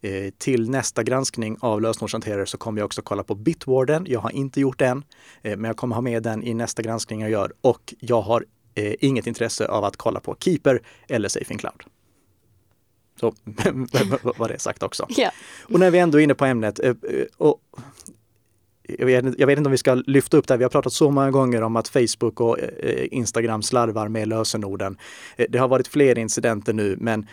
Eh, 0.00 0.30
till 0.38 0.70
nästa 0.70 1.02
granskning 1.02 1.56
av 1.60 1.80
lösenordshanterare 1.82 2.46
så 2.46 2.58
kommer 2.58 2.80
jag 2.80 2.86
också 2.86 3.02
kolla 3.02 3.22
på 3.22 3.34
Bitwarden. 3.34 4.06
Jag 4.08 4.20
har 4.20 4.30
inte 4.30 4.60
gjort 4.60 4.78
den, 4.78 5.04
eh, 5.42 5.56
men 5.56 5.64
jag 5.64 5.76
kommer 5.76 5.94
ha 5.94 6.02
med 6.02 6.22
den 6.22 6.42
i 6.42 6.54
nästa 6.54 6.82
granskning 6.82 7.20
jag 7.20 7.30
gör 7.30 7.52
och 7.60 7.94
jag 8.00 8.20
har 8.20 8.44
eh, 8.74 8.94
inget 9.00 9.26
intresse 9.26 9.68
av 9.68 9.84
att 9.84 9.96
kolla 9.96 10.20
på 10.20 10.36
Keeper 10.40 10.82
eller 11.08 11.28
Safe 11.28 11.52
in 11.52 11.58
Cloud. 11.58 11.95
Så 13.20 13.34
var 14.36 14.48
det 14.48 14.58
sagt 14.58 14.82
också. 14.82 15.06
Yeah. 15.18 15.32
Och 15.62 15.80
när 15.80 15.90
vi 15.90 15.98
ändå 15.98 16.18
är 16.18 16.22
inne 16.22 16.34
på 16.34 16.44
ämnet, 16.44 16.80
eh, 16.80 16.94
och 17.36 17.60
jag 18.88 19.06
vet, 19.06 19.38
jag 19.38 19.46
vet, 19.46 19.58
inte 19.58 19.68
om 19.68 19.72
vi 19.72 19.78
ska 19.78 19.94
lyfta 19.94 20.36
upp 20.36 20.48
det, 20.48 20.54
här. 20.54 20.58
vi 20.58 20.64
har 20.64 20.70
pratat 20.70 20.92
så 20.92 21.10
många 21.10 21.30
gånger 21.30 21.62
om 21.62 21.76
att 21.76 21.88
Facebook 21.88 22.40
och 22.40 22.60
eh, 22.60 23.08
Instagram 23.10 23.62
slarvar 23.62 24.08
med 24.08 24.28
lösenorden. 24.28 24.98
Eh, 25.36 25.46
det 25.48 25.58
har 25.58 25.68
varit 25.68 25.88
fler 25.88 26.18
incidenter 26.18 26.72
nu, 26.72 26.96
men 27.00 27.26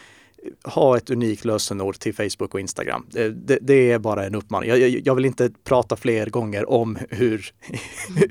ha 0.64 0.98
ett 0.98 1.10
unikt 1.10 1.46
lösenord 1.46 2.00
till 2.00 2.16
Facebook 2.16 2.54
och 2.54 2.60
Instagram. 2.60 3.06
Det, 3.12 3.58
det 3.62 3.92
är 3.92 4.00
bara 4.00 4.26
en 4.26 4.36
uppmaning. 4.36 4.70
Jag, 4.70 4.80
jag, 4.80 5.16
vill 5.16 5.26
inte 5.26 5.52
prata 5.64 5.96
fler 5.96 6.26
gånger 6.26 6.70
om 6.70 6.98
hur, 7.10 7.54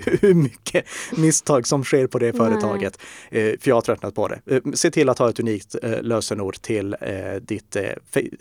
hur 0.21 0.35
mycket 0.35 0.85
misstag 1.17 1.67
som 1.67 1.85
sker 1.85 2.07
på 2.07 2.19
det 2.19 2.33
företaget. 2.33 2.99
Nej. 3.31 3.53
Eh, 3.53 3.59
för 3.61 3.69
jag 3.69 3.77
har 3.77 3.83
tröttnat 3.83 4.15
på 4.15 4.29
det. 4.29 4.41
Eh, 4.47 4.73
se 4.75 4.91
till 4.91 5.09
att 5.09 5.19
ha 5.19 5.29
ett 5.29 5.41
unikt 5.41 5.75
eh, 5.83 6.03
lösenord 6.03 6.55
till 6.61 6.97
ditt 7.41 7.77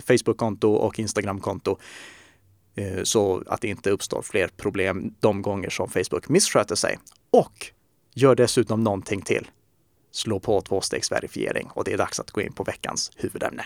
Facebook-konto 0.08 0.74
och 0.74 1.00
Instagram-konto 1.00 1.78
så 3.04 3.44
att 3.48 3.62
det 3.62 3.68
inte 3.68 3.90
uppstår 3.90 4.22
fler 4.22 4.48
problem 4.58 5.13
de 5.20 5.42
gånger 5.42 5.70
som 5.70 5.90
Facebook 5.90 6.30
missköter 6.30 6.75
sig. 6.75 7.00
Och 7.32 7.68
gör 8.13 8.36
dessutom 8.36 8.84
någonting 8.84 9.22
till 9.22 9.48
slå 10.12 10.39
på 10.39 10.62
tvåstegsverifiering 10.62 11.70
och 11.74 11.84
det 11.84 11.94
är 11.94 11.98
dags 11.98 12.20
att 12.20 12.32
gå 12.32 12.41
in 12.41 12.53
på 12.53 12.63
veckans 12.63 13.12
huvudämne. 13.15 13.65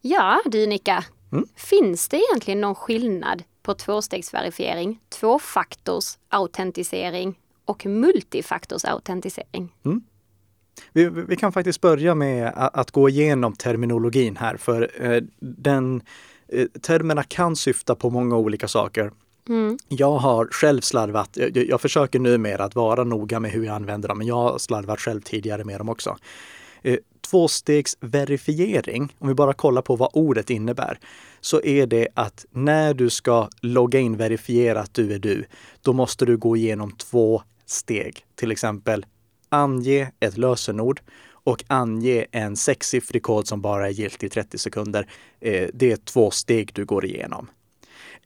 Ja, 0.00 0.42
du 0.44 0.66
Nika. 0.66 1.04
Mm? 1.32 1.46
Finns 1.56 2.08
det 2.08 2.16
egentligen 2.16 2.60
någon 2.60 2.74
skillnad 2.74 3.42
på 3.62 3.74
tvåstegsverifiering, 3.74 5.00
tvåfaktorsautentisering 5.08 7.38
och 7.64 7.86
multifaktorsautentisering? 7.86 9.74
Mm. 9.84 10.02
Vi, 10.92 11.08
vi, 11.08 11.36
kan 11.36 11.52
faktiskt 11.52 11.80
börja 11.80 12.14
med 12.14 12.52
att 12.56 12.90
gå 12.90 13.08
igenom 13.08 13.52
terminologin 13.52 14.36
här, 14.36 14.56
för 14.56 15.02
eh, 15.02 15.22
den 15.40 16.02
eh, 16.48 16.66
termerna 16.66 17.22
kan 17.22 17.56
syfta 17.56 17.94
på 17.94 18.10
många 18.10 18.36
olika 18.36 18.68
saker. 18.68 19.10
Mm. 19.48 19.78
Jag 19.88 20.18
har 20.18 20.46
själv 20.46 20.80
slarvat. 20.80 21.30
Jag, 21.32 21.56
jag 21.56 21.80
försöker 21.80 22.18
numera 22.18 22.64
att 22.64 22.74
vara 22.74 23.04
noga 23.04 23.40
med 23.40 23.50
hur 23.50 23.64
jag 23.64 23.74
använder 23.74 24.08
dem, 24.08 24.18
men 24.18 24.26
jag 24.26 24.34
har 24.34 24.58
slarvat 24.58 25.00
själv 25.00 25.20
tidigare 25.20 25.64
med 25.64 25.80
dem 25.80 25.88
också. 25.88 26.16
Eh, 26.82 26.98
tvåstegsverifiering, 27.30 29.16
om 29.18 29.28
vi 29.28 29.34
bara 29.34 29.52
kollar 29.52 29.82
på 29.82 29.96
vad 29.96 30.10
ordet 30.12 30.50
innebär, 30.50 30.98
så 31.40 31.62
är 31.62 31.86
det 31.86 32.08
att 32.14 32.46
när 32.50 32.94
du 32.94 33.10
ska 33.10 33.48
logga 33.60 34.00
in 34.00 34.16
verifiera 34.16 34.80
att 34.80 34.94
du 34.94 35.14
är 35.14 35.18
du, 35.18 35.44
då 35.82 35.92
måste 35.92 36.24
du 36.24 36.36
gå 36.36 36.56
igenom 36.56 36.92
två 36.92 37.42
steg. 37.66 38.24
Till 38.34 38.52
exempel 38.52 39.06
ange 39.48 40.12
ett 40.20 40.36
lösenord 40.36 41.00
och 41.26 41.64
ange 41.66 42.26
en 42.30 42.56
sexsiffrig 42.56 43.22
kod 43.22 43.46
som 43.46 43.60
bara 43.60 43.86
är 43.86 43.90
giltig 43.90 44.26
i 44.26 44.30
30 44.30 44.58
sekunder. 44.58 45.06
Eh, 45.40 45.68
det 45.74 45.92
är 45.92 45.96
två 45.96 46.30
steg 46.30 46.70
du 46.74 46.84
går 46.84 47.04
igenom. 47.04 47.50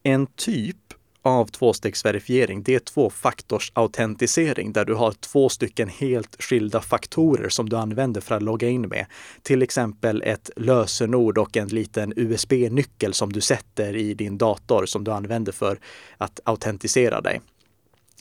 En 0.03 0.27
typ 0.27 0.77
av 1.23 1.47
tvåstegsverifiering, 1.47 2.63
det 2.63 2.75
är 2.75 2.79
tvåfaktorsautentisering 2.79 4.73
där 4.73 4.85
du 4.85 4.95
har 4.95 5.13
två 5.13 5.49
stycken 5.49 5.89
helt 5.89 6.43
skilda 6.43 6.81
faktorer 6.81 7.49
som 7.49 7.69
du 7.69 7.77
använder 7.77 8.21
för 8.21 8.35
att 8.35 8.43
logga 8.43 8.69
in 8.69 8.89
med. 8.89 9.07
Till 9.43 9.63
exempel 9.63 10.23
ett 10.23 10.51
lösenord 10.57 11.39
och 11.39 11.57
en 11.57 11.69
liten 11.69 12.13
USB-nyckel 12.17 13.15
som 13.15 13.33
du 13.33 13.41
sätter 13.41 13.97
i 13.97 14.15
din 14.15 14.39
dator 14.39 14.87
som 14.87 15.05
du 15.05 15.11
använder 15.11 15.53
för 15.53 15.79
att 16.19 16.41
autentisera 16.45 17.21
dig. 17.21 17.41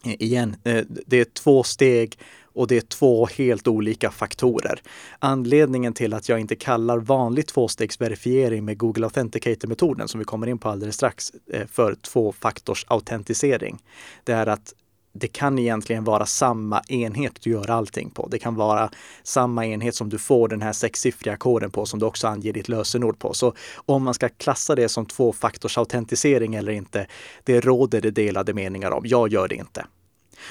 Igen, 0.04 0.56
eh, 0.64 0.84
det 0.88 1.20
är 1.20 1.26
två 1.26 1.64
steg 1.64 2.18
och 2.58 2.68
det 2.68 2.78
är 2.78 2.82
två 2.82 3.26
helt 3.26 3.68
olika 3.68 4.12
faktorer. 4.12 4.82
Anledningen 5.20 5.94
till 5.94 6.14
att 6.14 6.30
jag 6.30 6.40
inte 6.40 6.56
kallar 6.56 6.98
vanlig 6.98 7.48
tvåstegsverifiering 7.48 8.66
med 8.66 8.78
Google 8.78 9.06
Authenticator-metoden, 9.06 10.08
som 10.08 10.20
vi 10.20 10.26
kommer 10.26 10.48
in 10.48 10.58
på 10.58 10.70
alldeles 10.70 10.96
strax, 10.96 11.32
eh, 11.54 11.68
för 11.68 11.96
tvåfaktorsautentisering, 11.96 13.78
det 14.24 14.32
är 14.32 14.48
att 14.48 14.74
det 15.14 15.28
kan 15.28 15.60
egentligen 15.60 16.04
vara 16.04 16.26
samma 16.26 16.82
enhet 16.88 17.42
du 17.42 17.50
gör 17.50 17.70
allting 17.70 18.10
på. 18.10 18.28
Det 18.28 18.40
kan 18.40 18.56
vara 18.56 18.90
samma 19.24 19.66
enhet 19.66 19.96
som 19.96 20.10
du 20.10 20.18
får 20.18 20.48
den 20.48 20.62
här 20.62 20.74
sexsiffriga 20.74 21.38
koden 21.38 21.72
på 21.72 21.86
som 21.86 22.00
du 22.00 22.06
också 22.06 22.28
anger 22.28 22.54
ditt 22.54 22.70
lösenord 22.70 23.20
på. 23.20 23.34
Så 23.34 23.54
om 23.86 24.04
man 24.04 24.14
ska 24.14 24.30
klassa 24.30 24.76
det 24.76 24.90
som 24.90 25.06
tvåfaktorsautentisering 25.06 26.56
eller 26.56 26.72
inte, 26.72 27.08
det 27.44 27.62
råder 27.62 28.02
det 28.02 28.12
delade 28.12 28.54
meningar 28.54 28.92
om. 28.92 29.04
Jag 29.06 29.30
gör 29.30 29.48
det 29.48 29.56
inte. 29.56 29.86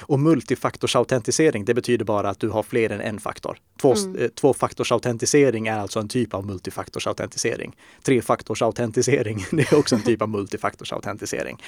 Och 0.00 0.20
multifaktorsautentisering, 0.20 1.64
det 1.64 1.74
betyder 1.74 2.04
bara 2.04 2.30
att 2.30 2.40
du 2.40 2.48
har 2.48 2.62
fler 2.62 2.90
än 2.90 3.00
en 3.00 3.20
faktor. 3.20 3.58
Två, 3.80 3.94
mm. 3.94 4.16
Eh, 4.16 4.28
tvåfaktorsautentisering 4.28 5.66
är 5.66 5.78
alltså 5.78 6.00
en 6.00 6.08
typ 6.08 6.34
av 6.34 6.46
multifaktorsautentisering. 6.46 7.76
Trefaktorsautentisering, 8.02 9.44
det 9.50 9.72
är 9.72 9.78
också 9.78 9.94
en 9.94 10.02
typ 10.02 10.22
av 10.22 10.28
multifaktorsautentisering. 10.28 11.62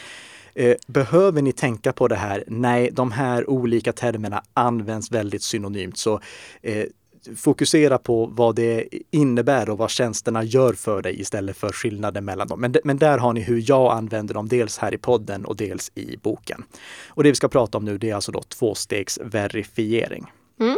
Eh, 0.55 0.77
behöver 0.87 1.43
ni 1.43 1.53
tänka 1.53 1.93
på 1.93 2.09
det 2.09 2.17
här? 2.17 2.45
Nej, 2.47 2.91
de 2.93 3.13
här 3.13 3.51
olika 3.51 3.93
termerna 3.93 4.43
används 4.55 5.13
väldigt 5.13 5.43
synonymt. 5.43 5.99
Så 5.99 6.21
eh, 6.63 6.85
fokusera 7.37 7.99
på 7.99 8.27
vad 8.27 8.57
det 8.57 8.89
innebär 9.11 9.71
och 9.71 9.79
vad 9.79 9.91
tjänsterna 9.91 10.45
gör 10.45 10.73
för 10.73 11.03
dig 11.03 11.21
istället 11.21 11.57
för 11.57 11.73
skillnaden 11.73 12.25
mellan 12.25 12.49
dem. 12.49 12.61
Men, 12.61 12.75
men 12.85 12.99
där 12.99 13.19
har 13.19 13.33
ni 13.33 13.41
hur 13.41 13.65
jag 13.67 13.93
använder 13.93 14.35
dem, 14.35 14.49
dels 14.49 14.79
här 14.79 14.95
i 14.95 14.99
podden 14.99 15.45
och 15.45 15.57
dels 15.57 15.93
i 15.95 16.17
boken. 16.17 16.65
Och 17.09 17.23
det 17.23 17.31
vi 17.31 17.35
ska 17.35 17.49
prata 17.49 17.79
om 17.79 17.85
nu, 17.85 17.99
det 17.99 18.11
är 18.11 18.15
alltså 18.15 18.33
då 18.33 18.43
tvåstegsverifiering. 18.43 20.33
Mm. 20.61 20.77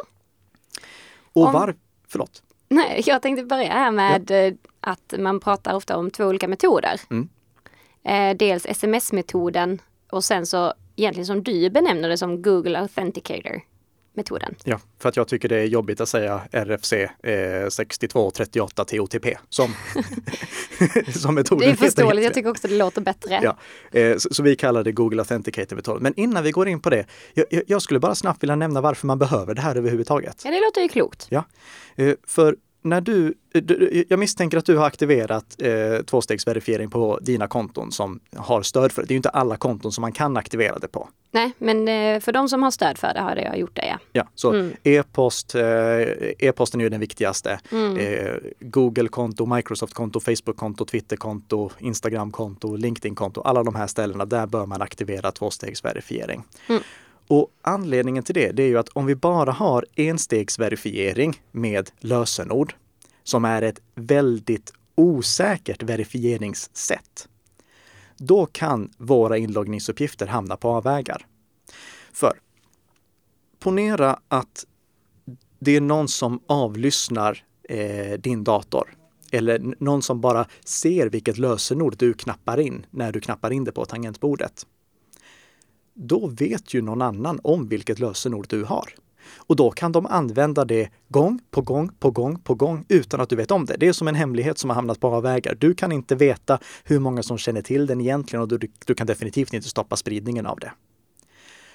Och 1.32 1.46
om... 1.46 1.52
var... 1.52 1.74
Förlåt? 2.08 2.42
Nej, 2.68 3.02
jag 3.06 3.22
tänkte 3.22 3.44
börja 3.44 3.72
här 3.72 3.90
med 3.90 4.30
ja. 4.30 4.36
Eh, 4.36 4.54
att 4.80 5.14
man 5.18 5.40
pratar 5.40 5.74
ofta 5.74 5.96
om 5.96 6.10
två 6.10 6.24
olika 6.24 6.48
metoder. 6.48 7.00
Mm. 7.10 7.28
Eh, 8.04 8.36
dels 8.36 8.66
sms-metoden 8.66 9.82
och 10.10 10.24
sen 10.24 10.46
så 10.46 10.74
egentligen 10.96 11.26
som 11.26 11.42
du 11.42 11.70
benämner 11.70 12.08
det 12.08 12.18
som 12.18 12.42
Google 12.42 12.80
Authenticator 12.80 13.60
metoden. 14.20 14.54
Ja, 14.64 14.80
för 14.98 15.08
att 15.08 15.16
jag 15.16 15.28
tycker 15.28 15.48
det 15.48 15.56
är 15.56 15.64
jobbigt 15.64 16.00
att 16.00 16.08
säga 16.08 16.40
RFC 16.52 16.92
eh, 16.92 17.68
6238 17.68 18.84
TOTP 18.84 19.26
som, 19.48 19.74
som 21.20 21.34
metoden 21.34 21.68
Det 21.68 21.72
är 21.72 21.76
förståeligt, 21.76 22.24
jag 22.24 22.34
tycker 22.34 22.50
också 22.50 22.68
det 22.68 22.76
låter 22.76 23.00
bättre. 23.00 23.40
Ja, 23.42 23.56
eh, 24.00 24.16
så, 24.16 24.34
så, 24.34 24.42
vi 24.42 24.56
kallar 24.56 24.84
det 24.84 24.92
Google 24.92 25.22
Authenticator-metoden. 25.22 26.02
Men 26.02 26.14
innan 26.16 26.44
vi 26.44 26.50
går 26.50 26.68
in 26.68 26.80
på 26.80 26.90
det, 26.90 27.06
jag, 27.34 27.62
jag, 27.66 27.82
skulle 27.82 28.00
bara 28.00 28.14
snabbt 28.14 28.42
vilja 28.42 28.56
nämna 28.56 28.80
varför 28.80 29.06
man 29.06 29.18
behöver 29.18 29.54
det 29.54 29.60
här 29.60 29.76
överhuvudtaget. 29.76 30.42
Ja, 30.44 30.50
det 30.50 30.60
låter 30.60 30.80
ju 30.80 30.88
klokt. 30.88 31.26
Ja, 31.30 31.44
eh, 31.96 32.14
för 32.26 32.56
när 32.82 33.00
du, 33.00 33.34
jag 34.08 34.18
misstänker 34.18 34.58
att 34.58 34.66
du 34.66 34.76
har 34.76 34.86
aktiverat 34.86 35.56
eh, 35.58 36.04
tvåstegsverifiering 36.04 36.90
på 36.90 37.18
dina 37.22 37.48
konton 37.48 37.92
som 37.92 38.20
har 38.36 38.62
stöd 38.62 38.92
för 38.92 39.02
det. 39.02 39.08
Det 39.08 39.12
är 39.12 39.14
ju 39.14 39.18
inte 39.18 39.28
alla 39.28 39.56
konton 39.56 39.92
som 39.92 40.02
man 40.02 40.12
kan 40.12 40.36
aktivera 40.36 40.78
det 40.78 40.88
på. 40.88 41.08
Nej, 41.32 41.52
men 41.58 41.88
eh, 41.88 42.20
för 42.20 42.32
de 42.32 42.48
som 42.48 42.62
har 42.62 42.70
stöd 42.70 42.98
för 42.98 43.14
det 43.14 43.20
har 43.20 43.36
jag 43.36 43.58
gjort 43.58 43.76
det, 43.76 43.86
ja. 43.86 43.98
Ja, 44.12 44.26
så 44.34 44.52
mm. 44.52 44.72
e-post, 44.82 45.54
eh, 45.54 45.62
e-posten 46.38 46.80
är 46.80 46.84
ju 46.84 46.90
den 46.90 47.00
viktigaste. 47.00 47.60
Mm. 47.72 47.96
Eh, 47.96 48.34
Google-konto, 48.60 49.46
Microsoft-konto, 49.46 50.20
Facebook-konto, 50.20 50.84
Twitter-konto, 50.84 51.70
Instagram-konto, 51.78 52.76
LinkedIn-konto. 52.76 53.40
Alla 53.40 53.62
de 53.62 53.74
här 53.74 53.86
ställena, 53.86 54.24
där 54.24 54.46
bör 54.46 54.66
man 54.66 54.82
aktivera 54.82 55.32
tvåstegsverifiering. 55.32 56.44
Mm. 56.68 56.82
Och 57.30 57.50
anledningen 57.62 58.22
till 58.22 58.34
det, 58.34 58.52
det 58.52 58.62
är 58.62 58.66
ju 58.66 58.78
att 58.78 58.88
om 58.88 59.06
vi 59.06 59.14
bara 59.14 59.52
har 59.52 59.86
enstegsverifiering 59.94 61.42
med 61.52 61.90
lösenord, 61.98 62.74
som 63.22 63.44
är 63.44 63.62
ett 63.62 63.80
väldigt 63.94 64.72
osäkert 64.94 65.82
verifieringssätt, 65.82 67.28
då 68.16 68.46
kan 68.46 68.90
våra 68.96 69.38
inloggningsuppgifter 69.38 70.26
hamna 70.26 70.56
på 70.56 70.68
avvägar. 70.68 71.26
För 72.12 72.40
ponera 73.58 74.18
att 74.28 74.66
det 75.58 75.76
är 75.76 75.80
någon 75.80 76.08
som 76.08 76.40
avlyssnar 76.46 77.44
eh, 77.68 78.18
din 78.18 78.44
dator 78.44 78.94
eller 79.32 79.74
någon 79.78 80.02
som 80.02 80.20
bara 80.20 80.46
ser 80.64 81.06
vilket 81.06 81.38
lösenord 81.38 81.96
du 81.98 82.14
knappar 82.14 82.60
in 82.60 82.86
när 82.90 83.12
du 83.12 83.20
knappar 83.20 83.50
in 83.50 83.64
det 83.64 83.72
på 83.72 83.84
tangentbordet. 83.84 84.66
Då 86.02 86.26
vet 86.26 86.74
ju 86.74 86.82
någon 86.82 87.02
annan 87.02 87.40
om 87.42 87.68
vilket 87.68 87.98
lösenord 87.98 88.46
du 88.48 88.64
har. 88.64 88.94
Och 89.36 89.56
då 89.56 89.70
kan 89.70 89.92
de 89.92 90.06
använda 90.06 90.64
det 90.64 90.90
gång 91.08 91.40
på 91.50 91.62
gång 91.62 91.90
på 91.98 92.10
gång 92.10 92.38
på 92.38 92.54
gång 92.54 92.84
utan 92.88 93.20
att 93.20 93.28
du 93.28 93.36
vet 93.36 93.50
om 93.50 93.64
det. 93.64 93.76
Det 93.76 93.88
är 93.88 93.92
som 93.92 94.08
en 94.08 94.14
hemlighet 94.14 94.58
som 94.58 94.70
har 94.70 94.74
hamnat 94.74 95.00
på 95.00 95.08
avvägar. 95.08 95.54
Du 95.54 95.74
kan 95.74 95.92
inte 95.92 96.14
veta 96.14 96.58
hur 96.84 96.98
många 96.98 97.22
som 97.22 97.38
känner 97.38 97.62
till 97.62 97.86
den 97.86 98.00
egentligen 98.00 98.42
och 98.42 98.48
du, 98.48 98.58
du 98.86 98.94
kan 98.94 99.06
definitivt 99.06 99.52
inte 99.52 99.68
stoppa 99.68 99.96
spridningen 99.96 100.46
av 100.46 100.58
det. 100.58 100.72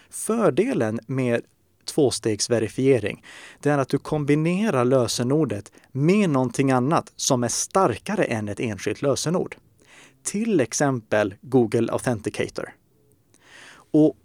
Fördelen 0.10 1.00
med 1.08 1.42
tvåstegsverifiering, 1.86 3.24
det 3.60 3.70
är 3.70 3.78
att 3.78 3.90
du 3.90 3.98
kombinerar 3.98 4.86
lösenordet 4.86 5.72
med 5.92 6.30
någonting 6.30 6.72
annat 6.72 7.14
som 7.16 7.44
är 7.44 7.48
starkare 7.48 8.24
än 8.24 8.50
ett 8.50 8.60
enskilt 8.60 9.02
lösenord. 9.02 9.56
Till 10.24 10.60
exempel 10.60 11.36
Google 11.42 11.92
Authenticator. 11.92 12.74
Och 13.96 14.18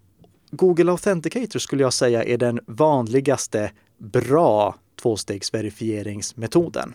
Google 0.51 0.91
Authenticator 0.91 1.59
skulle 1.59 1.83
jag 1.83 1.93
säga 1.93 2.25
är 2.25 2.39
den 2.39 2.61
vanligaste 2.67 3.73
bra 3.99 4.75
tvåstegsverifieringsmetoden. 5.03 6.95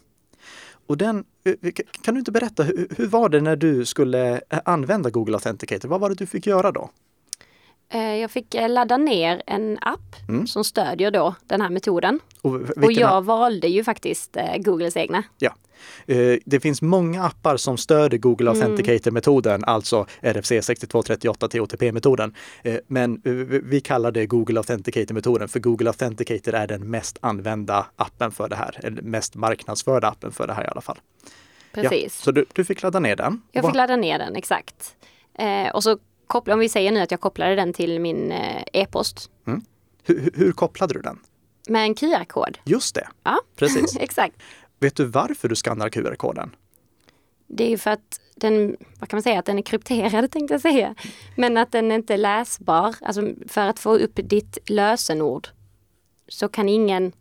Och 0.88 0.98
den, 0.98 1.24
eh, 1.44 1.54
kan 2.02 2.14
du 2.14 2.20
inte 2.20 2.32
berätta, 2.32 2.64
hur, 2.64 3.08
var 3.08 3.30
det 3.30 3.42
när 3.42 3.56
du 3.56 3.86
skulle 3.86 4.42
eh, 4.50 4.60
använda 4.66 5.10
Google 5.10 5.34
Authenticator? 5.34 5.90
Vad 5.90 6.00
var 6.00 6.10
det 6.10 6.16
du 6.16 6.26
fick 6.26 6.48
göra 6.48 6.72
då? 6.72 6.90
Eh, 7.90 8.16
jag 8.16 8.32
fick 8.32 8.56
ladda 8.70 8.98
ner 8.98 9.42
en 9.46 9.78
app 9.82 10.16
mm. 10.30 10.48
som 10.48 10.64
stödjer 10.64 11.12
då 11.12 11.36
den 11.48 11.62
här 11.62 11.70
metoden. 11.70 12.20
Och, 12.42 12.56
och 12.56 12.92
jag 12.92 13.22
valde 13.22 13.68
ju 13.68 13.84
faktiskt 13.84 14.38
Googles 14.58 14.98
egna. 14.98 15.24
Ja. 15.38 15.56
Eh, 16.06 16.38
det 16.46 16.60
finns 16.60 16.82
många 16.82 17.24
appar 17.24 17.58
som 17.58 17.78
stöder 17.78 18.18
Google 18.18 18.52
mm. 18.52 18.62
Authenticator-metoden, 18.62 19.64
alltså 19.64 20.06
RFC 20.22 20.48
6238 20.48 21.48
TOTP-metoden. 21.48 22.34
Eh, 22.64 22.78
men 22.88 23.22
eh, 23.26 23.32
vi 23.64 23.82
kallar 23.82 24.12
det 24.12 24.26
Google 24.26 24.60
Authenticator-metoden 24.60 25.48
för 25.48 25.60
Google 25.60 25.90
Authenticator 25.90 26.54
är 26.54 26.68
den 26.68 26.90
mest 26.90 27.18
använda 27.22 27.86
appen 27.96 28.32
för 28.32 28.50
det 28.50 28.56
här, 28.56 28.80
eller 28.84 29.02
mest 29.02 29.36
marknadsförda 29.36 30.08
appen 30.08 30.32
för 30.32 30.48
det 30.48 30.54
här 30.54 30.64
i 30.64 30.68
alla 30.68 30.82
fall. 30.82 30.98
Precis. 31.72 32.20
Ja, 32.20 32.24
så 32.24 32.32
du, 32.32 32.46
du 32.54 32.66
fick 32.66 32.82
ladda 32.82 33.00
ner 33.00 33.16
den? 33.16 33.42
Jag 33.52 33.66
fick 33.66 33.76
ladda 33.76 33.96
ner 33.96 34.20
den, 34.20 34.36
exakt. 34.36 34.96
Eh, 35.40 35.76
och 35.76 35.84
så 35.84 35.98
koppla, 36.28 36.54
om 36.54 36.60
vi 36.60 36.70
säger 36.70 36.92
nu 36.92 37.00
att 37.00 37.12
jag 37.12 37.20
kopplade 37.20 37.56
den 37.56 37.74
till 37.74 38.00
min 38.00 38.34
e-post. 38.74 39.30
Mm. 39.48 39.62
Hur, 40.04 40.30
hur 40.34 40.52
kopplade 40.52 40.94
du 40.94 41.02
den? 41.02 41.20
Med 41.68 41.84
en 41.84 41.96
QR-kod. 41.96 42.58
Just 42.64 42.96
det, 42.96 43.08
ja. 43.24 43.40
precis. 43.56 43.98
exakt. 44.00 44.36
Vet 44.80 44.96
du 44.96 45.06
varför 45.06 45.50
du 45.50 45.56
skannar 45.56 45.90
QR-koden? 45.90 46.56
Det 47.48 47.74
är 47.74 47.78
för 47.78 47.92
att 47.92 48.20
den, 48.36 48.76
vad 49.00 49.10
kan 49.10 49.18
man 49.18 49.24
säga, 49.24 49.40
att 49.40 49.46
den 49.46 49.58
är 49.58 49.62
krypterad 49.62 50.32
tänkte 50.32 50.54
jag 50.54 50.62
säga. 50.62 50.96
Men 51.38 51.58
att 51.58 51.72
den 51.72 51.92
inte 51.92 52.14
är 52.14 52.18
läsbar. 52.18 52.96
Alltså 53.02 53.34
för 53.48 53.62
att 53.62 53.80
få 53.80 53.98
upp 53.98 54.20
ditt 54.24 54.58
lösenord 54.70 55.48
så 56.28 56.48
kan 56.48 56.70
ingen... 56.70 57.12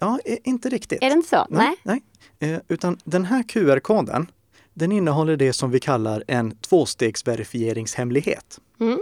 Ja, 0.00 0.18
inte 0.44 0.68
riktigt. 0.68 1.02
Är 1.02 1.10
det 1.10 1.16
inte 1.16 1.28
så? 1.28 1.46
Nej. 1.50 1.76
nej. 1.82 2.02
Eh, 2.38 2.60
utan 2.68 2.98
den 3.04 3.24
här 3.24 3.42
QR-koden, 3.42 4.26
den 4.74 4.92
innehåller 4.92 5.36
det 5.36 5.52
som 5.52 5.70
vi 5.70 5.80
kallar 5.80 6.24
en 6.26 6.56
tvåstegsverifieringshemlighet. 6.56 8.60
Mm. 8.80 8.98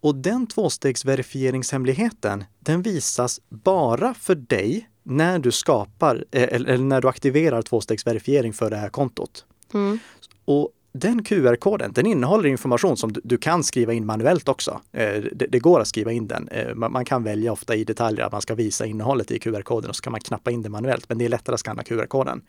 Och 0.00 0.14
den 0.14 0.46
tvåstegsverifieringshemligheten, 0.46 2.44
den 2.58 2.82
visas 2.82 3.40
bara 3.48 4.14
för 4.14 4.34
dig 4.34 4.88
när 5.04 5.38
du 5.38 5.52
skapar 5.52 6.24
eh, 6.30 6.42
eller 6.42 6.78
när 6.78 7.00
du 7.00 7.08
aktiverar 7.08 7.62
tvåstegsverifiering 7.62 8.52
för 8.52 8.70
det 8.70 8.76
här 8.76 8.88
kontot. 8.88 9.44
Mm. 9.74 9.98
Och 10.44 10.70
den 10.98 11.24
QR-koden, 11.24 11.92
den 11.92 12.06
innehåller 12.06 12.48
information 12.48 12.96
som 12.96 13.12
du, 13.12 13.20
du, 13.24 13.38
kan 13.38 13.64
skriva 13.64 13.92
in 13.92 14.06
manuellt 14.06 14.48
också. 14.48 14.80
Eh, 14.92 15.22
det, 15.32 15.46
det, 15.46 15.58
går 15.58 15.80
att 15.80 15.88
skriva 15.88 16.12
in 16.12 16.28
den. 16.28 16.48
Eh, 16.48 16.74
man, 16.74 16.92
man, 16.92 17.04
kan 17.04 17.22
välja 17.22 17.52
ofta 17.52 17.74
i 17.74 17.84
detaljer 17.84 18.24
att 18.24 18.32
man 18.32 18.42
ska 18.42 18.54
visa 18.54 18.86
innehållet 18.86 19.30
i 19.30 19.38
QR-koden 19.38 19.90
och 19.90 19.96
så 19.96 20.02
kan 20.02 20.10
man 20.10 20.20
knappa 20.20 20.50
in 20.50 20.62
det 20.62 20.68
manuellt, 20.68 21.08
men 21.08 21.18
det 21.18 21.24
är 21.24 21.28
lättare 21.28 21.54
att 21.54 21.60
skanna 21.60 21.82
QR-koden. 21.82 22.42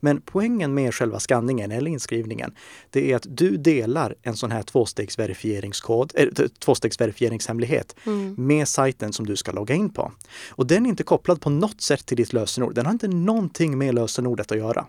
Men 0.00 0.20
poängen 0.20 0.74
med 0.74 0.94
själva 0.94 1.20
skanningen 1.20 1.72
eller 1.72 1.90
inskrivningen, 1.90 2.54
det 2.90 3.12
är 3.12 3.16
att 3.16 3.26
du 3.28 3.56
delar 3.56 4.14
en 4.22 4.36
sån 4.36 4.50
här 4.50 4.62
tvåstegsverifieringskod, 4.62 6.12
äh, 6.14 6.28
tvåstegsverifieringshemlighet 6.58 7.96
mm. 8.06 8.34
med 8.38 8.68
sajten 8.68 9.12
som 9.12 9.26
du 9.26 9.36
ska 9.36 9.52
logga 9.52 9.74
in 9.74 9.90
på. 9.90 10.12
Och 10.48 10.66
den 10.66 10.86
är 10.86 10.90
inte 10.90 11.02
kopplad 11.02 11.40
på 11.40 11.50
något 11.50 11.80
sätt 11.80 12.06
till 12.06 12.16
ditt 12.16 12.32
lösenord. 12.32 12.74
Den 12.74 12.86
har 12.86 12.92
inte 12.92 13.08
någonting 13.08 13.78
med 13.78 13.94
lösenordet 13.94 14.52
att 14.52 14.58
göra. 14.58 14.86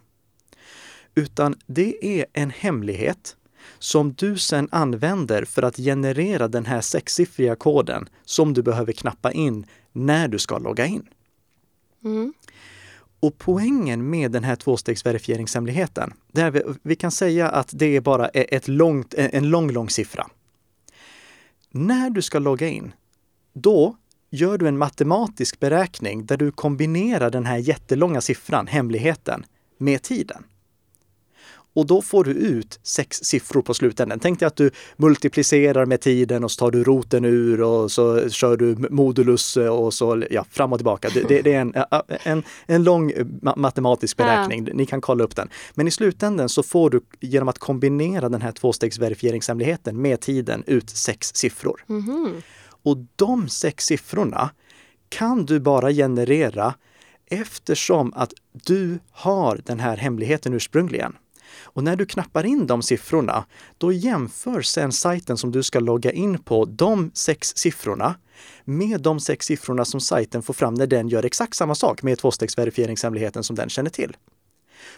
Utan 1.16 1.56
det 1.66 2.20
är 2.20 2.26
en 2.34 2.50
hemlighet 2.50 3.36
som 3.80 4.14
du 4.14 4.38
sen 4.38 4.70
använder 4.72 5.46
för 5.46 5.64
att 5.64 5.78
generera 5.78 6.48
den 6.48 6.66
här 6.66 6.82
sexsiffriga 6.82 7.56
koden 7.56 8.10
som 8.26 8.54
du 8.54 8.64
behöver 8.64 8.94
knappa 8.94 9.32
in 9.32 9.66
när 9.92 10.28
du 10.28 10.40
ska 10.40 10.58
logga 10.58 10.86
in. 10.86 11.08
Mm. 12.04 12.34
Och 13.20 13.38
poängen 13.38 14.10
med 14.10 14.32
den 14.32 14.44
här 14.44 14.56
tvåstegsverifieringshemligheten, 14.56 16.14
det 16.32 16.42
är 16.42 16.52
vi, 16.52 16.62
vi 16.84 16.96
kan 16.96 17.12
säga 17.12 17.50
att 17.50 17.70
det 17.72 17.96
är 17.96 18.02
bara 18.02 18.28
ett 18.28 18.68
långt, 18.68 19.14
en 19.14 19.50
lång, 19.50 19.72
lång 19.72 19.90
siffra. 19.90 20.28
När 21.70 22.10
du 22.10 22.22
ska 22.22 22.40
logga 22.40 22.68
in, 22.68 22.94
då 23.54 23.96
gör 24.30 24.58
du 24.58 24.68
en 24.68 24.78
matematisk 24.78 25.60
beräkning 25.60 26.26
där 26.26 26.38
du 26.38 26.52
kombinerar 26.52 27.30
den 27.30 27.46
här 27.46 27.58
jättelånga 27.58 28.22
siffran, 28.22 28.68
hemligheten, 28.68 29.46
med 29.78 30.02
tiden. 30.02 30.44
Och 31.76 31.86
då 31.86 32.02
får 32.02 32.24
du 32.24 32.32
ut 32.32 32.80
sex 32.84 33.18
siffror 33.18 33.62
på 33.62 33.74
slutändan. 33.74 34.20
Tänk 34.20 34.40
dig 34.40 34.48
att 34.48 34.56
du 34.56 34.72
multiplicerar 34.98 35.86
med 35.86 36.02
tiden 36.02 36.44
och 36.44 36.52
så 36.52 36.60
tar 36.60 36.72
du 36.72 36.84
roten 36.84 37.26
ur 37.26 37.62
och 37.62 37.92
så 37.92 38.30
kör 38.30 38.58
du 38.58 38.76
modulus 38.90 39.58
och 39.58 39.94
så 39.94 40.24
ja, 40.30 40.46
fram 40.50 40.74
och 40.74 40.80
tillbaka. 40.80 41.10
Det, 41.14 41.22
det, 41.28 41.42
det 41.42 41.54
är 41.54 41.62
en, 41.62 41.74
en, 42.24 42.44
en 42.66 42.84
lång 42.84 43.12
matematisk 43.56 44.18
beräkning. 44.18 44.66
Ja. 44.68 44.74
Ni 44.74 44.86
kan 44.86 45.02
kolla 45.02 45.24
upp 45.24 45.36
den. 45.36 45.50
Men 45.74 45.88
i 45.88 45.92
slutändan 45.92 46.50
så 46.50 46.64
får 46.64 46.90
du 46.90 47.02
genom 47.20 47.48
att 47.48 47.60
kombinera 47.60 48.30
den 48.30 48.42
här 48.42 48.52
tvåstegsverifieringshemligheten 48.52 50.02
med 50.02 50.22
tiden 50.22 50.64
ut 50.68 50.90
sex 50.90 51.36
siffror. 51.36 51.86
Mm. 51.90 52.42
Och 52.84 52.98
de 53.16 53.50
sex 53.50 53.86
siffrorna 53.86 54.50
kan 55.10 55.46
du 55.46 55.60
bara 55.60 55.92
generera 55.92 56.74
eftersom 57.26 58.14
att 58.16 58.34
du 58.52 59.00
har 59.12 59.62
den 59.66 59.80
här 59.80 59.98
hemligheten 59.98 60.54
ursprungligen. 60.54 61.16
Och 61.64 61.84
när 61.84 61.96
du 61.96 62.06
knappar 62.06 62.46
in 62.46 62.68
de 62.68 62.82
siffrorna, 62.82 63.46
då 63.78 63.92
jämför 63.92 64.62
sen 64.62 64.92
sajten 64.92 65.38
som 65.38 65.52
du 65.52 65.64
ska 65.64 65.80
logga 65.80 66.12
in 66.12 66.40
på 66.40 66.66
de 66.66 67.12
sex 67.14 67.54
siffrorna 67.56 68.16
med 68.64 69.02
de 69.02 69.20
sex 69.20 69.46
siffrorna 69.46 69.86
som 69.86 70.02
sajten 70.02 70.42
får 70.42 70.54
fram 70.54 70.74
när 70.74 70.88
den 70.88 71.08
gör 71.08 71.26
exakt 71.26 71.56
samma 71.56 71.76
sak 71.76 72.04
med 72.04 72.18
tvåstegdsverifieringshemligheten 72.18 73.44
som 73.44 73.56
den 73.56 73.70
känner 73.70 73.90
till. 73.90 74.18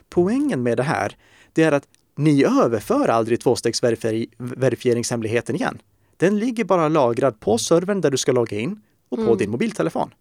Poängen 0.09 0.63
med 0.63 0.77
det 0.77 0.83
här, 0.83 1.17
det 1.53 1.63
är 1.63 1.71
att 1.71 1.87
ni 2.15 2.43
överför 2.43 3.07
aldrig 3.07 3.41
tvåstegdsverifieringshemligheten 3.41 5.55
igen. 5.55 5.81
Den 6.17 6.39
ligger 6.39 6.63
bara 6.63 6.87
lagrad 6.87 7.39
på 7.39 7.57
servern 7.57 8.01
där 8.01 8.11
du 8.11 8.17
ska 8.17 8.31
logga 8.31 8.59
in 8.59 8.81
och 9.09 9.17
på 9.17 9.23
mm. 9.23 9.37
din 9.37 9.49
mobiltelefon. 9.49 10.13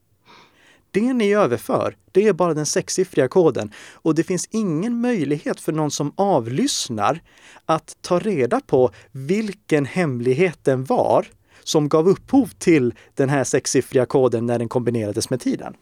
Det 0.96 1.12
ni 1.12 1.35
överför, 1.35 1.96
det 2.12 2.28
är 2.28 2.32
bara 2.32 2.54
den 2.54 2.66
sexsiffriga 2.66 3.28
koden 3.28 3.72
och 3.92 4.14
det 4.14 4.22
finns 4.22 4.48
ingen 4.50 5.00
möjlighet 5.00 5.61
för 5.61 5.72
någon 5.72 5.90
som 5.90 6.12
avlyssnar 6.16 7.20
att 7.66 7.96
ta 8.00 8.18
reda 8.18 8.61
på 8.61 8.90
vilken 9.12 9.85
hemligheten 9.85 10.85
var 10.85 11.26
som 11.64 11.88
gav 11.88 12.09
upphov 12.09 12.50
till 12.59 12.94
den 13.14 13.28
här 13.28 13.44
sexsiffriga 13.44 14.06
koden 14.06 14.46
när 14.46 14.59
den 14.59 14.68
kombinerades 14.68 15.30
med 15.30 15.40
tiden. 15.40 15.74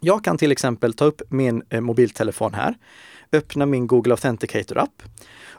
Jag 0.00 0.24
kan 0.24 0.38
till 0.38 0.52
exempel 0.52 0.92
ta 0.92 1.04
upp 1.04 1.22
min 1.28 1.62
eh, 1.68 1.80
mobiltelefon 1.80 2.54
här, 2.54 2.74
öppna 3.32 3.66
min 3.66 3.86
Google 3.86 4.14
Authenticator-app 4.14 5.02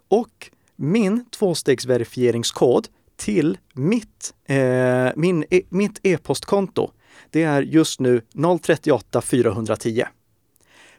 och 0.10 0.50
min 0.76 1.26
tvåstegsverifieringskod 1.26 2.88
till 3.16 3.58
mitt, 3.74 4.34
eh, 4.46 5.10
min, 5.16 5.46
e, 5.50 5.62
mitt 5.70 6.00
e-postkonto 6.04 6.92
det 7.32 7.44
är 7.44 7.62
just 7.62 8.00
nu 8.00 8.22
038 8.62 9.22
410. 9.22 10.04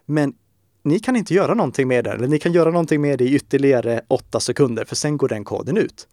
Men 0.05 0.35
ni 0.83 0.99
kan 0.99 1.17
inte 1.17 1.35
göra 1.35 1.55
någonting 1.55 1.89
med 1.89 2.05
den, 2.05 2.17
eller 2.17 2.29
ni 2.29 2.39
kan 2.39 2.53
göra 2.53 2.71
någonting 2.71 3.01
med 3.01 3.19
det 3.19 3.25
i 3.25 3.35
ytterligare 3.35 4.03
åtta 4.09 4.41
sekunder, 4.41 4.85
för 4.85 4.97
sen 4.97 5.17
går 5.17 5.29
den 5.29 5.45
koden 5.45 5.77
ut. 5.77 6.09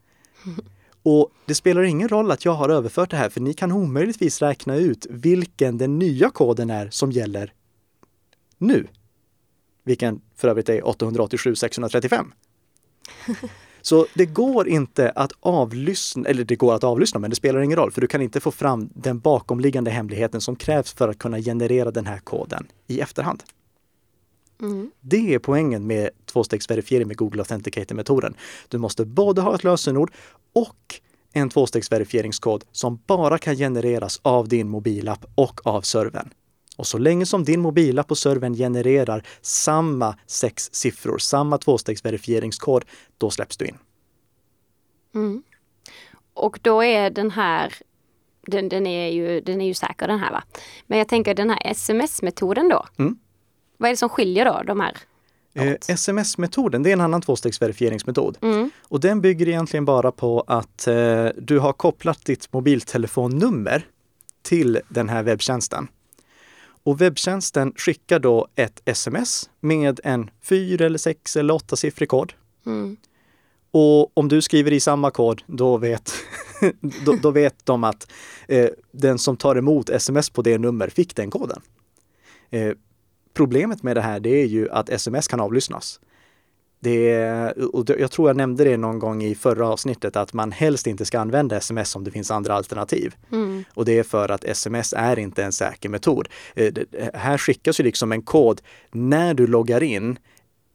Och 1.03 1.31
det 1.45 1.55
spelar 1.55 1.83
ingen 1.83 2.09
roll 2.09 2.31
att 2.31 2.45
jag 2.45 2.51
har 2.51 2.69
överfört 2.69 3.09
det 3.09 3.17
här, 3.17 3.29
för 3.29 3.41
ni 3.41 3.53
kan 3.53 3.71
omöjligtvis 3.71 4.41
räkna 4.41 4.75
ut 4.75 5.07
vilken 5.09 5.77
den 5.77 5.99
nya 5.99 6.29
koden 6.29 6.69
är 6.69 6.89
som 6.89 7.11
gäller 7.11 7.53
nu. 8.57 8.87
Vilken 9.83 10.21
för 10.35 10.47
övrigt 10.47 10.69
är 10.69 10.87
887 10.87 11.55
635. 11.55 12.33
Så 13.89 14.05
det 14.13 14.25
går 14.25 14.67
inte 14.67 15.09
att 15.09 15.31
avlyssna, 15.39 16.29
eller 16.29 16.43
det 16.43 16.55
går 16.55 16.75
att 16.75 16.83
avlyssna, 16.83 17.19
men 17.19 17.29
det 17.29 17.35
spelar 17.35 17.59
ingen 17.61 17.77
roll, 17.77 17.91
för 17.91 18.01
du 18.01 18.07
kan 18.07 18.21
inte 18.21 18.39
få 18.39 18.51
fram 18.51 18.89
den 18.93 19.19
bakomliggande 19.19 19.91
hemligheten 19.91 20.41
som 20.41 20.55
krävs 20.55 20.93
för 20.93 21.07
att 21.09 21.19
kunna 21.19 21.39
generera 21.39 21.91
den 21.91 22.05
här 22.05 22.17
koden 22.19 22.67
i 22.87 22.99
efterhand. 22.99 23.43
Mm. 24.61 24.91
Det 25.01 25.33
är 25.33 25.39
poängen 25.39 25.87
med 25.87 26.09
tvåstegsverifiering 26.25 27.07
med 27.07 27.17
Google 27.17 27.41
Authenticator-metoden. 27.41 28.33
Du 28.67 28.77
måste 28.77 29.05
både 29.05 29.41
ha 29.41 29.55
ett 29.55 29.63
lösenord 29.63 30.11
och 30.53 31.01
en 31.33 31.49
tvåstegsverifieringskod 31.49 32.63
som 32.71 32.99
bara 33.07 33.37
kan 33.37 33.55
genereras 33.55 34.19
av 34.21 34.47
din 34.47 34.69
mobilapp 34.69 35.25
och 35.35 35.67
av 35.67 35.81
servern. 35.81 36.29
Och 36.79 36.87
så 36.87 36.97
länge 36.97 37.25
som 37.25 37.43
din 37.43 37.61
mobilapp 37.61 38.11
och 38.11 38.17
servern 38.17 38.53
genererar 38.53 39.23
samma 39.41 40.15
sex 40.27 40.69
siffror, 40.71 41.17
samma 41.17 41.57
tvåstegsverifieringskod, 41.57 42.85
då 43.17 43.29
släpps 43.29 43.57
du 43.57 43.65
in. 43.65 43.77
Mm. 45.15 45.43
Och 46.33 46.59
då 46.61 46.83
är 46.83 47.09
den 47.09 47.31
här, 47.31 47.73
den, 48.47 48.69
den, 48.69 48.87
är 48.87 49.09
ju, 49.09 49.41
den 49.41 49.61
är 49.61 49.65
ju 49.65 49.73
säker 49.73 50.07
den 50.07 50.19
här 50.19 50.31
va. 50.31 50.43
Men 50.87 50.97
jag 50.97 51.07
tänker 51.07 51.35
den 51.35 51.49
här 51.49 51.61
sms-metoden 51.65 52.69
då. 52.69 52.85
Mm. 52.99 53.17
Vad 53.77 53.87
är 53.87 53.93
det 53.93 53.97
som 53.97 54.09
skiljer 54.09 54.45
då 54.45 54.63
de 54.63 54.79
här? 54.79 54.97
Eh, 55.53 55.75
Sms-metoden, 55.87 56.83
det 56.83 56.89
är 56.89 56.93
en 56.93 57.01
annan 57.01 57.21
tvåstegsverifieringsmetod. 57.21 58.37
Mm. 58.41 58.71
Och 58.81 58.99
den 58.99 59.21
bygger 59.21 59.47
egentligen 59.47 59.85
bara 59.85 60.11
på 60.11 60.43
att 60.47 60.87
eh, 60.87 61.25
du 61.37 61.59
har 61.59 61.73
kopplat 61.73 62.25
ditt 62.25 62.53
mobiltelefonnummer 62.53 63.85
till 64.41 64.79
den 64.89 65.09
här 65.09 65.23
webbtjänsten. 65.23 65.87
Och 66.83 67.01
webbtjänsten 67.01 67.73
skickar 67.75 68.19
då 68.19 68.47
ett 68.55 68.81
sms 68.85 69.49
med 69.59 69.99
en 70.03 70.29
fyra 70.41 70.85
eller 70.85 70.97
sex 70.97 71.35
eller 71.35 71.53
åttasiffrig 71.53 72.09
kod. 72.09 72.33
Mm. 72.65 72.97
Och 73.71 74.17
om 74.17 74.27
du 74.27 74.41
skriver 74.41 74.73
i 74.73 74.79
samma 74.79 75.11
kod, 75.11 75.41
då 75.45 75.77
vet, 75.77 76.13
då, 77.05 77.15
då, 77.21 77.31
vet 77.31 77.65
de 77.65 77.83
att 77.83 78.11
eh, 78.47 78.69
den 78.91 79.19
som 79.19 79.37
tar 79.37 79.55
emot 79.55 79.89
sms 79.89 80.29
på 80.29 80.41
det 80.41 80.57
nummer 80.57 80.87
fick 80.87 81.15
den 81.15 81.31
koden. 81.31 81.61
Eh, 82.49 82.73
problemet 83.33 83.83
med 83.83 83.97
det 83.97 84.01
här, 84.01 84.19
det 84.19 84.41
är 84.41 84.45
ju 84.45 84.69
att 84.69 84.89
sms 84.89 85.27
kan 85.27 85.39
avlyssnas. 85.39 85.99
Det, 86.79 87.51
och 87.51 87.89
jag 87.99 88.11
tror 88.11 88.29
jag 88.29 88.37
nämnde 88.37 88.63
det 88.63 88.77
någon 88.77 88.99
gång 88.99 89.23
i 89.23 89.35
förra 89.35 89.67
avsnittet 89.67 90.15
att 90.15 90.33
man 90.33 90.51
helst 90.51 90.87
inte 90.87 91.05
ska 91.05 91.19
använda 91.19 91.57
sms 91.57 91.95
om 91.95 92.03
det 92.03 92.11
finns 92.11 92.31
andra 92.31 92.53
alternativ. 92.53 93.15
Mm. 93.31 93.63
Och 93.73 93.85
det 93.85 93.99
är 93.99 94.03
för 94.03 94.29
att 94.29 94.43
sms 94.43 94.93
är 94.97 95.19
inte 95.19 95.43
en 95.43 95.51
säker 95.51 95.89
metod. 95.89 96.27
Eh, 96.55 96.73
här 97.13 97.37
skickas 97.37 97.79
ju 97.79 97.83
liksom 97.83 98.11
en 98.11 98.21
kod 98.21 98.61
när 98.91 99.33
du 99.33 99.47
loggar 99.47 99.83
in 99.83 100.19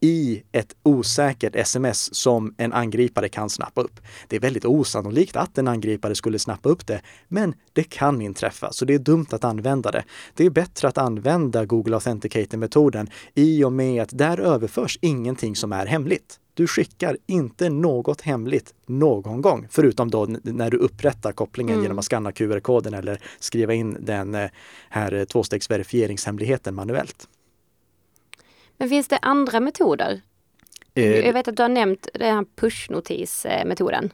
i 0.05 0.43
ett 0.53 0.77
osäkert 0.83 1.57
sms 1.57 2.15
som 2.15 2.55
en 2.59 2.73
angripare 2.73 3.29
kan 3.29 3.51
snappa 3.51 3.81
upp. 3.81 4.01
Det 4.29 4.37
är 4.37 4.41
väldigt 4.41 4.65
osannolikt 4.65 5.37
att 5.37 5.59
en 5.59 5.69
angripare 5.69 6.15
skulle 6.15 6.39
snappa 6.39 6.69
upp 6.69 6.87
det, 6.87 7.01
men 7.29 7.55
det 7.73 7.83
kan 7.83 8.23
inträffa, 8.23 8.73
så 8.73 8.85
det 8.85 8.95
är 8.95 8.99
dumt 8.99 9.27
att 9.31 9.45
använda 9.45 9.91
det. 9.91 10.05
Det 10.35 10.47
är 10.47 10.51
bättre 10.51 10.89
att 10.89 10.99
använda 10.99 11.65
Google 11.65 11.97
Authenticator-metoden 11.97 13.11
i 13.35 13.65
och 13.65 13.73
med 13.73 14.03
att 14.03 14.19
där 14.19 14.41
överförs 14.41 14.99
ingenting 15.03 15.57
som 15.57 15.73
är 15.73 15.87
hemligt. 15.87 16.41
Du 16.55 16.67
skickar 16.67 17.17
inte 17.27 17.71
något 17.71 18.21
hemligt 18.21 18.75
någon 18.87 19.43
gång, 19.43 19.67
förutom 19.71 20.11
då 20.11 20.27
när 20.43 20.71
du 20.71 20.77
upprättar 20.77 21.33
kopplingen 21.33 21.75
mm. 21.75 21.83
genom 21.83 21.99
att 21.99 22.05
skanna 22.05 22.33
QR-koden 22.33 22.95
eller 22.95 23.21
skriva 23.39 23.75
in 23.75 23.97
den 24.01 24.35
eh, 24.35 24.51
här 24.91 25.25
tvåstegsverifieringshemligheten 25.25 26.75
manuellt. 26.75 27.29
Men 28.79 28.89
finns 28.89 29.09
det 29.09 29.19
andra 29.23 29.61
metoder? 29.61 30.21
Eh, 30.95 31.27
jag 31.27 31.33
vet 31.33 31.49
att 31.49 31.57
du 31.57 31.63
har 31.63 31.69
nämnt 31.69 32.09
den 32.15 32.37
här 32.37 32.45
pushnotismetoden. 32.57 34.13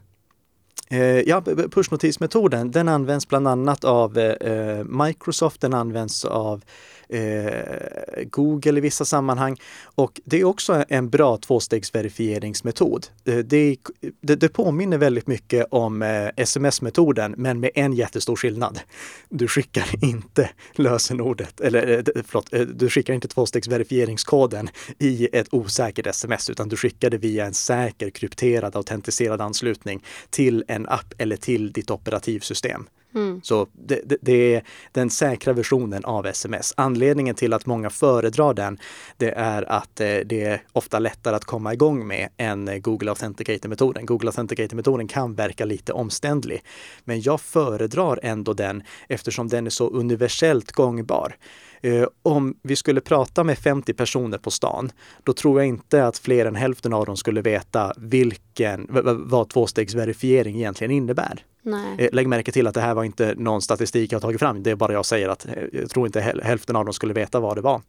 Eh, 0.90 1.00
ja, 1.00 1.42
pushnotismetoden 1.70 2.70
den 2.70 2.88
används 2.88 3.28
bland 3.28 3.48
annat 3.48 3.84
av 3.84 4.18
eh, 4.18 4.84
Microsoft, 4.84 5.60
den 5.60 5.74
används 5.74 6.24
av 6.24 6.64
eh, 7.10 8.24
Google 8.24 8.78
i 8.78 8.80
vissa 8.80 9.04
sammanhang. 9.04 9.56
Och 9.82 10.20
det 10.24 10.40
är 10.40 10.44
också 10.44 10.84
en 10.88 11.10
bra 11.10 11.36
tvåstegsverifieringsmetod. 11.36 13.06
Eh, 13.24 13.38
det, 13.38 13.76
det, 14.20 14.34
det, 14.34 14.48
påminner 14.48 14.98
väldigt 14.98 15.26
mycket 15.26 15.66
om 15.70 16.02
eh, 16.02 16.28
sms-metoden, 16.36 17.34
men 17.36 17.60
med 17.60 17.70
en 17.74 17.92
jättestor 17.92 18.36
skillnad. 18.36 18.80
Du 19.28 19.48
skickar 19.48 20.04
inte 20.04 20.50
lösenordet, 20.74 21.60
eller 21.60 21.98
eh, 21.98 22.22
förlåt, 22.26 22.52
eh, 22.52 22.60
du 22.60 22.90
skickar 22.90 23.14
inte 23.14 23.28
tvåstegsverifieringskoden 23.28 24.68
i 24.98 25.28
ett 25.32 25.48
osäkert 25.50 26.06
sms, 26.06 26.50
utan 26.50 26.68
du 26.68 26.76
skickar 26.76 27.10
det 27.10 27.18
via 27.18 27.46
en 27.46 27.54
säker 27.54 28.10
krypterad 28.10 28.76
autentiserad 28.76 29.40
anslutning 29.40 30.04
till 30.30 30.64
en 30.68 30.88
app 30.88 31.14
eller 31.18 31.36
till 31.36 31.72
ditt 31.72 31.90
operativsystem. 31.90 32.86
Mm. 33.14 33.40
Så 33.42 33.66
det, 33.72 34.00
det, 34.04 34.16
det, 34.20 34.54
är 34.54 34.62
den 34.92 35.10
säkra 35.10 35.52
versionen 35.52 36.04
av 36.04 36.26
sms. 36.26 36.74
Anledningen 36.76 37.34
till 37.34 37.52
att 37.52 37.66
många 37.66 37.90
föredrar 37.90 38.54
den, 38.54 38.78
det 39.16 39.30
är 39.30 39.72
att 39.72 40.00
eh, 40.00 40.16
det 40.26 40.42
är 40.42 40.62
ofta 40.72 40.98
lättare 40.98 41.36
att 41.36 41.44
komma 41.44 41.72
igång 41.72 42.06
med 42.06 42.28
än 42.36 42.82
Google 42.82 43.10
Authenticator-metoden. 43.10 44.06
Google 44.06 44.30
Authenticator-metoden 44.30 45.08
kan 45.08 45.34
verka 45.34 45.64
lite 45.64 45.92
omständlig, 45.92 46.62
men 47.04 47.20
jag 47.20 47.40
föredrar 47.40 48.20
ändå 48.22 48.52
den 48.52 48.82
eftersom 49.08 49.48
den 49.48 49.66
är 49.66 49.70
så 49.70 49.88
universellt 49.90 50.72
gångbar. 50.72 51.36
Eh, 51.82 52.06
om 52.22 52.54
vi 52.62 52.76
skulle 52.76 53.00
prata 53.00 53.44
med 53.44 53.58
50 53.58 53.94
personer 53.94 54.38
på 54.38 54.50
stan, 54.50 54.90
då 55.24 55.32
tror 55.32 55.60
jag 55.60 55.68
inte 55.68 56.06
att 56.06 56.18
fler 56.18 56.46
än 56.46 56.54
hälften 56.54 56.92
av 56.92 57.06
dem 57.06 57.16
skulle 57.16 57.42
veta 57.42 57.92
vilken, 57.96 58.86
vad 59.28 59.48
tvåstegsverifiering 59.48 60.56
egentligen 60.56 60.90
innebär. 60.90 61.44
Nej. 61.62 61.96
Eh, 61.98 62.08
lägg 62.12 62.28
märke 62.28 62.52
till 62.52 62.66
att 62.66 62.74
det 62.74 62.80
här 62.80 62.94
var 62.94 63.04
inte 63.04 63.34
någon 63.36 63.62
statistik 63.62 64.12
jag 64.12 64.22
tagit 64.22 64.40
fram. 64.40 64.62
Det 64.62 64.70
är 64.70 64.74
bara 64.74 64.92
jag 64.92 65.06
säger 65.06 65.28
att 65.28 65.46
eh, 65.46 65.52
jag 65.72 65.90
tror 65.90 66.06
inte 66.06 66.20
hälften 66.42 66.76
av 66.76 66.84
dem 66.84 66.94
skulle 66.94 67.14
veta 67.14 67.40
vad 67.40 67.56
det 67.56 67.60
var. 67.60 67.82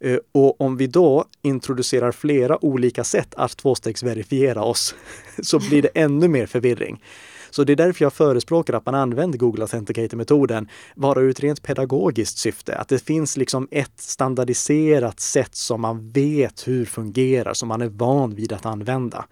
Eh, 0.00 0.18
och 0.32 0.60
om 0.60 0.76
vi 0.76 0.86
då 0.86 1.24
introducerar 1.42 2.12
flera 2.12 2.64
olika 2.64 3.04
sätt 3.04 3.34
att 3.34 3.56
tvåstegsverifiera 3.56 4.62
oss 4.62 4.94
så 5.42 5.58
blir 5.58 5.82
det 5.82 5.88
ännu 5.94 6.28
mer 6.28 6.46
förvirring. 6.46 7.02
Så 7.50 7.64
det 7.64 7.72
är 7.72 7.76
därför 7.76 8.04
jag 8.04 8.12
förespråkar 8.12 8.74
att 8.74 8.86
man 8.86 8.94
använder 8.94 9.38
Google 9.38 9.62
Authenticator-metoden 9.62 10.68
bara 10.94 11.20
ur 11.20 11.30
ett 11.30 11.40
rent 11.40 11.62
pedagogiskt 11.62 12.38
syfte. 12.38 12.76
Att 12.76 12.88
det 12.88 13.04
finns 13.04 13.36
liksom 13.36 13.68
ett 13.70 14.00
standardiserat 14.00 15.20
sätt 15.20 15.54
som 15.54 15.80
man 15.80 16.10
vet 16.10 16.68
hur 16.68 16.84
fungerar, 16.84 17.54
som 17.54 17.68
man 17.68 17.82
är 17.82 17.88
van 17.88 18.34
vid 18.34 18.52
att 18.52 18.66
använda. 18.66 19.24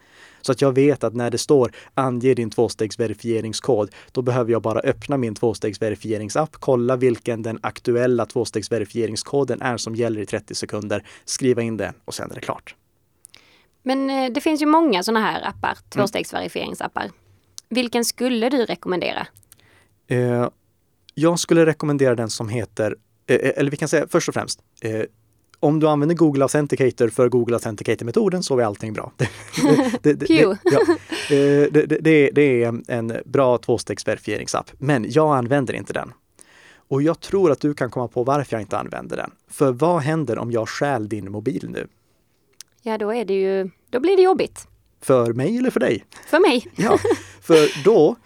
Så 0.47 0.53
att 0.53 0.61
jag 0.61 0.73
vet 0.73 1.05
att 1.05 1.15
när 1.15 1.31
det 1.31 1.39
står 1.39 1.73
ange 1.95 2.35
din 2.35 2.51
tvåstegsverifieringskod, 2.51 3.91
då 4.13 4.23
behöver 4.23 4.53
jag 4.53 4.63
bara 4.63 4.81
öppna 4.81 5.17
min 5.17 5.35
tvåstegsverifieringsapp, 5.35 6.57
kolla 6.61 6.97
vilken 6.97 7.43
den 7.43 7.59
aktuella 7.63 8.27
tvåstegsverifieringskoden 8.27 9.63
är 9.63 9.77
som 9.77 9.95
gäller 9.95 10.21
i 10.21 10.27
30 10.27 10.55
sekunder, 10.55 11.05
skriva 11.25 11.63
in 11.63 11.77
den 11.77 11.95
och 12.05 12.15
sen 12.15 12.31
är 12.31 12.35
det 12.35 12.41
klart. 12.41 12.75
Men 13.83 14.11
eh, 14.11 14.33
det 14.33 14.41
finns 14.41 14.63
ju 14.63 14.67
många 14.67 15.03
sådana 15.03 15.21
här 15.21 15.49
appar, 15.49 15.69
mm. 15.69 15.83
tvåstegsverifieringsappar. 15.91 17.11
Vilken 17.69 18.05
skulle 18.05 18.49
du 18.49 18.65
rekommendera? 18.65 19.27
Eh, 20.07 20.49
jag 21.15 21.39
skulle 21.39 21.67
rekommendera 21.67 22.15
den 22.15 22.31
som 22.31 22.49
heter, 22.49 22.97
eh, 23.27 23.37
eh 23.37 23.53
eller 23.57 23.71
vi 23.71 23.77
kan 23.77 23.89
säga 23.89 24.07
först 24.11 24.29
och 24.29 24.35
främst, 24.35 24.61
eh, 24.81 25.03
om 25.61 25.81
du 25.81 25.89
använder 25.89 26.17
Google 26.17 26.45
Authenticator 26.45 27.09
för 27.09 27.29
Google 27.29 27.57
Authenticator-metoden 27.57 28.43
så 28.43 28.59
är 28.59 28.65
allting 28.65 28.93
bra. 28.93 29.13
det, 30.03 30.13
det, 30.13 30.15
det, 30.15 30.59
ja, 30.63 30.87
det, 32.01 32.31
det 32.33 32.63
är 32.63 32.83
en 32.89 33.17
bra 33.25 33.59
tvåstegdsverifieringsapp, 33.59 34.71
men 34.79 35.07
jag 35.09 35.37
använder 35.37 35.75
inte 35.75 35.93
den. 35.93 36.13
Och 36.89 37.03
jag 37.03 37.21
tror 37.21 37.51
att 37.51 37.61
du 37.61 37.75
kan 37.75 37.91
komma 37.91 38.09
på 38.09 38.25
varför 38.25 38.57
jag 38.57 38.61
inte 38.63 38.79
använder 38.79 39.17
den. 39.17 39.31
För 39.49 39.73
vad 39.73 40.03
händer 40.03 40.39
om 40.39 40.53
jag 40.53 40.69
stjäl 40.69 41.09
din 41.09 41.33
mobil 41.33 41.69
nu? 41.71 41.87
Ja, 42.83 42.99
då 42.99 43.13
är 43.13 43.25
det 43.25 43.35
ju, 43.35 43.71
då 43.91 44.01
blir 44.01 44.17
det 44.17 44.23
jobbigt. 44.23 44.69
För 45.05 45.33
mig 45.33 45.59
eller 45.59 45.71
för 45.71 45.81
dig? 45.81 46.05
För 46.27 46.41
mig. 46.41 46.67
Ja, 46.77 46.99
för 47.41 47.85
då 47.85 48.17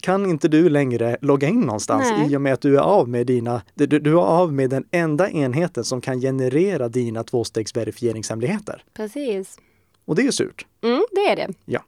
kan 0.00 0.30
inte 0.30 0.48
du 0.48 0.68
längre 0.68 1.16
logga 1.20 1.48
in 1.48 1.60
någonstans 1.60 2.10
Nej. 2.10 2.32
i 2.32 2.36
och 2.36 2.40
med 2.40 2.52
att 2.52 2.60
du 2.60 2.76
är 2.76 2.80
av 2.80 3.08
med 3.08 3.26
dina, 3.26 3.62
du, 3.74 3.86
du 3.86 4.10
är 4.10 4.22
av 4.22 4.52
med 4.52 4.70
den 4.70 4.84
enda 4.90 5.30
enheten 5.30 5.84
som 5.84 6.00
kan 6.00 6.20
generera 6.20 6.88
dina 6.88 7.24
tvåstegsverifieringshemligheter. 7.24 8.84
Precis. 8.94 9.58
Och 10.04 10.14
det 10.14 10.26
är 10.26 10.30
surt. 10.30 10.66
Mm, 10.82 11.02
det 11.10 11.20
är 11.20 11.36
det. 11.36 11.48
Ja. 11.64 11.84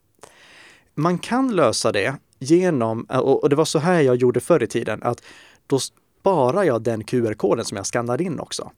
Man 0.95 1.17
kan 1.17 1.55
lösa 1.55 1.91
det 1.91 2.15
genom, 2.39 3.03
och 3.03 3.49
det 3.49 3.55
var 3.55 3.65
så 3.65 3.79
här 3.79 4.01
jag 4.01 4.15
gjorde 4.15 4.39
förr 4.39 4.63
i 4.63 4.67
tiden, 4.67 5.03
att 5.03 5.23
då 5.67 5.79
sparar 5.79 6.63
jag 6.63 6.81
den 6.81 7.03
QR-koden 7.03 7.65
som 7.65 7.77
jag 7.77 7.85
skannade 7.85 8.23
in 8.23 8.39
också. 8.39 8.71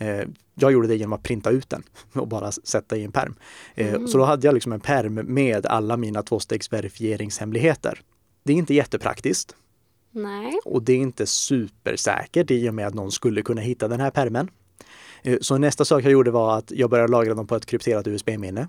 Eh, 0.00 0.28
jag 0.54 0.72
gjorde 0.72 0.88
det 0.88 0.96
genom 0.96 1.12
att 1.12 1.22
printa 1.22 1.50
ut 1.50 1.70
den 1.70 1.82
och 2.12 2.28
bara 2.28 2.52
sätta 2.52 2.96
i 2.96 3.04
en 3.04 3.12
perm. 3.12 3.34
Eh, 3.74 3.94
mm. 3.94 4.08
Så 4.08 4.18
då 4.18 4.24
hade 4.24 4.46
jag 4.46 4.54
liksom 4.54 4.72
en 4.72 4.80
perm 4.80 5.14
med 5.14 5.66
alla 5.66 5.96
mina 5.96 6.22
tvåstegsverifieringshemligheter. 6.22 8.00
Det 8.42 8.52
är 8.52 8.56
inte 8.56 8.74
jättepraktiskt. 8.74 9.56
Nej. 10.10 10.58
Och 10.64 10.82
det 10.82 10.92
är 10.92 10.96
inte 10.96 11.26
supersäkert 11.26 12.50
i 12.50 12.68
och 12.68 12.74
med 12.74 12.86
att 12.86 12.94
någon 12.94 13.12
skulle 13.12 13.42
kunna 13.42 13.60
hitta 13.60 13.88
den 13.88 14.00
här 14.00 14.10
permen. 14.10 14.50
Eh, 15.22 15.38
så 15.40 15.58
nästa 15.58 15.84
sak 15.84 16.04
jag 16.04 16.12
gjorde 16.12 16.30
var 16.30 16.58
att 16.58 16.70
jag 16.70 16.90
började 16.90 17.12
lagra 17.12 17.34
dem 17.34 17.46
på 17.46 17.56
ett 17.56 17.66
krypterat 17.66 18.06
USB-minne. 18.06 18.68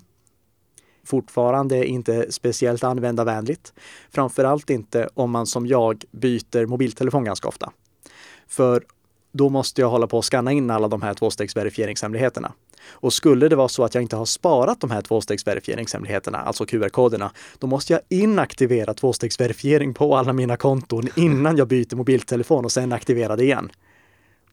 Fortfarande 1.04 1.86
inte 1.86 2.32
speciellt 2.32 2.84
användarvänligt. 2.84 3.72
Framförallt 4.10 4.70
inte 4.70 5.08
om 5.14 5.30
man 5.30 5.46
som 5.46 5.66
jag 5.66 6.04
byter 6.10 6.66
mobiltelefon 6.66 7.24
ganska 7.24 7.48
ofta. 7.48 7.72
För 8.48 8.84
då 9.32 9.48
måste 9.48 9.80
jag 9.80 9.90
hålla 9.90 10.06
på 10.06 10.18
och 10.18 10.24
scanna 10.24 10.52
in 10.52 10.70
alla 10.70 10.88
de 10.88 11.02
här 11.02 11.14
tvåstegdsverifieringshemligheterna. 11.14 12.52
Och 12.90 13.12
skulle 13.12 13.48
det 13.48 13.56
vara 13.56 13.68
så 13.68 13.84
att 13.84 13.94
jag 13.94 14.02
inte 14.02 14.16
har 14.16 14.24
sparat 14.24 14.80
de 14.80 14.90
här 14.90 15.02
tvåstegsverifieringshemligheterna, 15.02 16.38
alltså 16.38 16.66
QR-koderna, 16.66 17.30
då 17.58 17.66
måste 17.66 17.92
jag 17.92 18.02
inaktivera 18.08 18.94
tvåstegsverifiering 18.94 19.94
på 19.94 20.16
alla 20.16 20.32
mina 20.32 20.56
konton 20.56 21.08
innan 21.16 21.56
jag 21.56 21.68
byter 21.68 21.96
mobiltelefon 21.96 22.64
och 22.64 22.72
sen 22.72 22.92
aktivera 22.92 23.36
det 23.36 23.44
igen. 23.44 23.72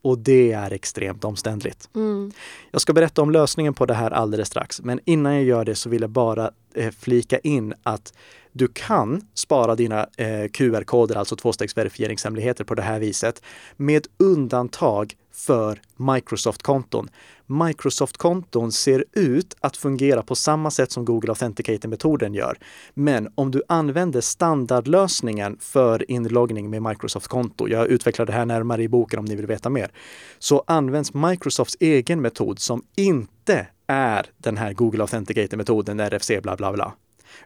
Och 0.02 0.18
det 0.18 0.52
är 0.52 0.72
extremt 0.72 1.24
omständligt. 1.24 1.88
Mm. 1.94 2.32
Jag 2.70 2.80
ska 2.80 2.92
berätta 2.92 3.22
om 3.22 3.30
lösningen 3.30 3.74
på 3.74 3.86
det 3.86 3.94
här 3.94 4.10
alldeles 4.10 4.48
strax, 4.48 4.80
men 4.82 5.00
innan 5.04 5.34
jag 5.34 5.44
gör 5.44 5.64
det 5.64 5.74
så 5.74 5.88
vill 5.88 6.00
jag 6.00 6.10
bara 6.10 6.50
eh, 6.74 6.90
flika 6.90 7.38
in 7.38 7.74
att 7.82 8.12
du 8.52 8.68
kan 8.68 9.22
spara 9.34 9.74
dina 9.74 10.06
eh, 10.16 10.48
QR-koder, 10.52 11.16
alltså 11.16 11.36
tvåstegsverifieringshemligheter 11.36 12.64
på 12.64 12.74
det 12.74 12.82
här 12.82 13.00
viset, 13.00 13.42
med 13.76 14.06
undantag 14.18 15.14
för 15.32 15.80
Microsoft-konton. 15.96 17.08
Microsoft-konton 17.46 18.72
ser 18.72 19.04
ut 19.12 19.56
att 19.60 19.76
fungera 19.76 20.22
på 20.22 20.34
samma 20.34 20.70
sätt 20.70 20.92
som 20.92 21.04
Google 21.04 21.30
Authenticator-metoden 21.30 22.34
gör. 22.34 22.58
Men 22.94 23.28
om 23.34 23.50
du 23.50 23.62
använder 23.68 24.20
standardlösningen 24.20 25.56
för 25.60 26.10
inloggning 26.10 26.70
med 26.70 26.82
Microsoft-konto, 26.82 27.68
jag 27.68 27.86
utvecklar 27.86 28.26
det 28.26 28.32
här 28.32 28.46
närmare 28.46 28.82
i 28.82 28.88
boken 28.88 29.18
om 29.18 29.24
ni 29.24 29.36
vill 29.36 29.46
veta 29.46 29.70
mer, 29.70 29.90
så 30.38 30.64
används 30.66 31.14
Microsofts 31.14 31.76
egen 31.80 32.20
metod 32.20 32.58
som 32.58 32.82
inte 32.96 33.66
är 33.86 34.26
den 34.36 34.56
här 34.56 34.72
Google 34.72 35.02
Authenticator-metoden, 35.02 36.00
RFC 36.00 36.30
bla 36.42 36.56
bla 36.56 36.72
bla. 36.72 36.92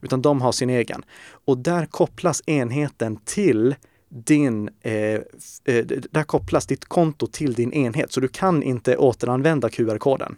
Utan 0.03 0.23
de 0.23 0.41
har 0.41 0.53
sin 0.53 0.71
egen. 0.71 1.03
Och 1.45 1.59
där 1.59 1.87
kopplas 1.87 2.43
enheten 2.47 3.17
till 3.25 3.75
din, 4.09 4.71
eh, 4.81 4.93
eh, 5.65 5.87
där 6.11 6.23
kopplas 6.23 6.67
ditt 6.67 6.85
konto 6.85 7.27
till 7.27 7.53
din 7.53 7.73
enhet, 7.73 8.13
så 8.13 8.21
du 8.21 8.29
kan 8.29 8.63
inte 8.63 8.97
återanvända 8.97 9.69
QR-koden. 9.69 10.37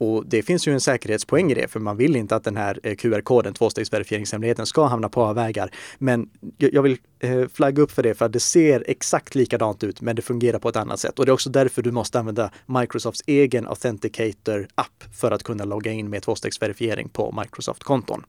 Och 0.00 0.26
det 0.26 0.42
finns 0.42 0.68
ju 0.68 0.72
en 0.72 0.80
säkerhetspoäng 0.80 1.52
i 1.52 1.54
det, 1.54 1.68
för 1.68 1.80
man 1.80 1.96
vill 1.96 2.16
inte 2.16 2.36
att 2.36 2.44
den 2.44 2.56
här 2.56 2.80
eh, 2.82 2.96
QR-koden, 2.96 3.54
tvåstegsverifieringshemligheten, 3.54 4.66
ska 4.66 4.86
hamna 4.86 5.08
på 5.08 5.22
avvägar. 5.22 5.70
Men 5.98 6.30
jag 6.58 6.82
vill 6.82 6.98
eh, 7.18 7.48
flagga 7.48 7.82
upp 7.82 7.90
för 7.90 8.02
det, 8.02 8.14
för 8.14 8.24
att 8.24 8.32
det 8.32 8.40
ser 8.40 8.84
exakt 8.86 9.34
likadant 9.34 9.84
ut, 9.84 10.00
men 10.00 10.16
det 10.16 10.22
fungerar 10.22 10.58
på 10.58 10.68
ett 10.68 10.76
annat 10.76 11.00
sätt. 11.00 11.18
Och 11.18 11.26
det 11.26 11.30
är 11.30 11.34
också 11.34 11.50
därför 11.50 11.82
du 11.82 11.90
måste 11.90 12.18
använda 12.18 12.50
Microsofts 12.66 13.22
egen 13.26 13.66
Authenticator-app 13.68 15.04
för 15.20 15.30
att 15.30 15.42
kunna 15.42 15.64
logga 15.64 15.92
in 15.92 16.10
med 16.10 16.22
tvåstegsverifiering 16.22 17.08
på 17.08 17.40
Microsoft-konton. 17.40 18.24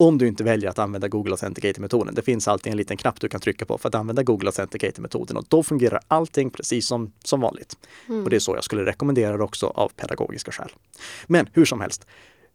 Om 0.00 0.18
du 0.18 0.28
inte 0.28 0.44
väljer 0.44 0.70
att 0.70 0.78
använda 0.78 1.08
Google 1.08 1.32
Authenticator-metoden. 1.32 2.14
Det 2.14 2.22
finns 2.22 2.48
alltid 2.48 2.70
en 2.70 2.76
liten 2.76 2.96
knapp 2.96 3.20
du 3.20 3.28
kan 3.28 3.40
trycka 3.40 3.64
på 3.64 3.78
för 3.78 3.88
att 3.88 3.94
använda 3.94 4.22
Google 4.22 4.48
Authenticator-metoden 4.48 5.36
och 5.36 5.44
då 5.48 5.62
fungerar 5.62 6.00
allting 6.08 6.50
precis 6.50 6.86
som, 6.86 7.12
som 7.24 7.40
vanligt. 7.40 7.76
Mm. 8.08 8.24
Och 8.24 8.30
det 8.30 8.36
är 8.36 8.40
så 8.40 8.54
jag 8.54 8.64
skulle 8.64 8.84
rekommendera 8.84 9.36
det 9.36 9.44
också 9.44 9.66
av 9.66 9.88
pedagogiska 9.88 10.52
skäl. 10.52 10.70
Men 11.26 11.48
hur 11.52 11.64
som 11.64 11.80
helst. 11.80 12.06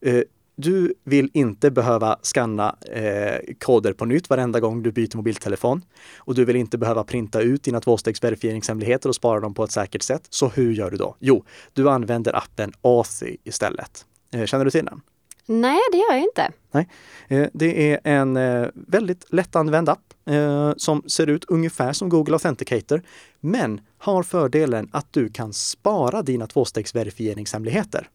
Eh, 0.02 0.22
du 0.56 0.94
vill 1.04 1.30
inte 1.34 1.72
behöva 1.72 2.18
skanna 2.22 2.76
eh, 2.92 3.54
koder 3.60 3.94
på 3.94 4.06
nytt 4.06 4.30
varenda 4.30 4.60
gång 4.60 4.84
du 4.84 4.92
byter 4.92 5.18
mobiltelefon. 5.18 5.82
Och 6.18 6.36
du 6.36 6.46
vill 6.46 6.56
inte 6.56 6.78
behöva 6.78 7.04
printa 7.04 7.42
ut 7.42 7.64
dina 7.64 7.82
tvåstegsverifieringshemligheter 7.82 9.10
och 9.10 9.16
spara 9.16 9.40
dem 9.40 9.54
på 9.54 9.64
ett 9.64 9.72
säkert 9.72 10.02
sätt. 10.02 10.28
Så 10.30 10.48
hur 10.48 10.74
gör 10.74 10.92
du 10.92 10.98
då? 10.98 11.16
Jo, 11.20 11.46
du 11.74 11.90
använder 11.90 12.36
appen 12.36 12.74
Authy 12.82 13.38
istället. 13.44 14.06
Eh, 14.32 14.46
känner 14.46 14.66
du 14.66 14.72
till 14.72 14.86
den? 14.86 15.02
Nej, 15.46 15.80
det 15.92 15.98
gör 15.98 16.12
jag 16.12 16.22
inte. 16.22 16.52
Nej. 16.72 16.88
Eh, 17.28 17.48
det 17.54 17.92
är 17.92 18.00
en 18.04 18.38
eh, 18.38 18.68
väldigt 18.74 19.26
lättanvänd 19.34 19.90
app 19.90 20.14
eh, 20.26 20.74
som 20.78 21.04
ser 21.08 21.28
ut 21.28 21.46
ungefär 21.46 21.94
som 21.94 22.10
Google 22.10 22.34
Authenticator, 22.34 23.02
men 23.40 23.82
har 23.98 24.24
fördelen 24.24 24.90
att 24.92 25.14
du 25.14 25.30
kan 25.30 25.54
spara 25.54 26.22
dina 26.22 26.48
tvåstegsverifieringshemligheter. 26.48 28.10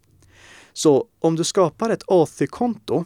Så 0.73 1.07
om 1.19 1.37
du 1.37 1.45
skapar 1.45 1.91
ett 1.91 2.03
Authy-konto, 2.07 3.05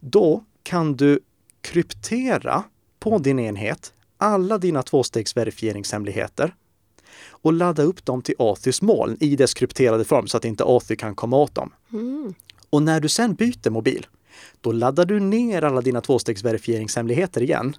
då 0.00 0.44
kan 0.62 0.96
du 0.96 1.20
kryptera 1.60 2.62
på 3.00 3.18
din 3.18 3.38
enhet 3.38 3.92
alla 4.18 4.58
dina 4.58 4.82
tvåstegsverifieringshemligheter 4.82 6.54
och 7.28 7.52
ladda 7.52 7.82
upp 7.82 8.04
dem 8.04 8.22
till 8.22 8.34
Authys 8.38 8.82
moln 8.82 9.16
i 9.20 9.36
dess 9.36 9.54
krypterade 9.54 10.04
form 10.04 10.26
så 10.26 10.36
att 10.36 10.44
inte 10.44 10.64
Authy 10.64 10.96
kan 10.96 11.14
komma 11.14 11.36
åt 11.36 11.54
dem. 11.54 11.72
Mm. 11.92 12.34
Och 12.74 12.82
när 12.82 13.00
du 13.00 13.08
sen 13.08 13.34
byter 13.34 13.70
mobil, 13.70 14.06
då 14.60 14.72
laddar 14.72 15.04
du 15.04 15.20
ner 15.20 15.62
alla 15.62 15.80
dina 15.80 16.00
tvåstegsverifieringshemligheter 16.00 17.42
igen. 17.42 17.76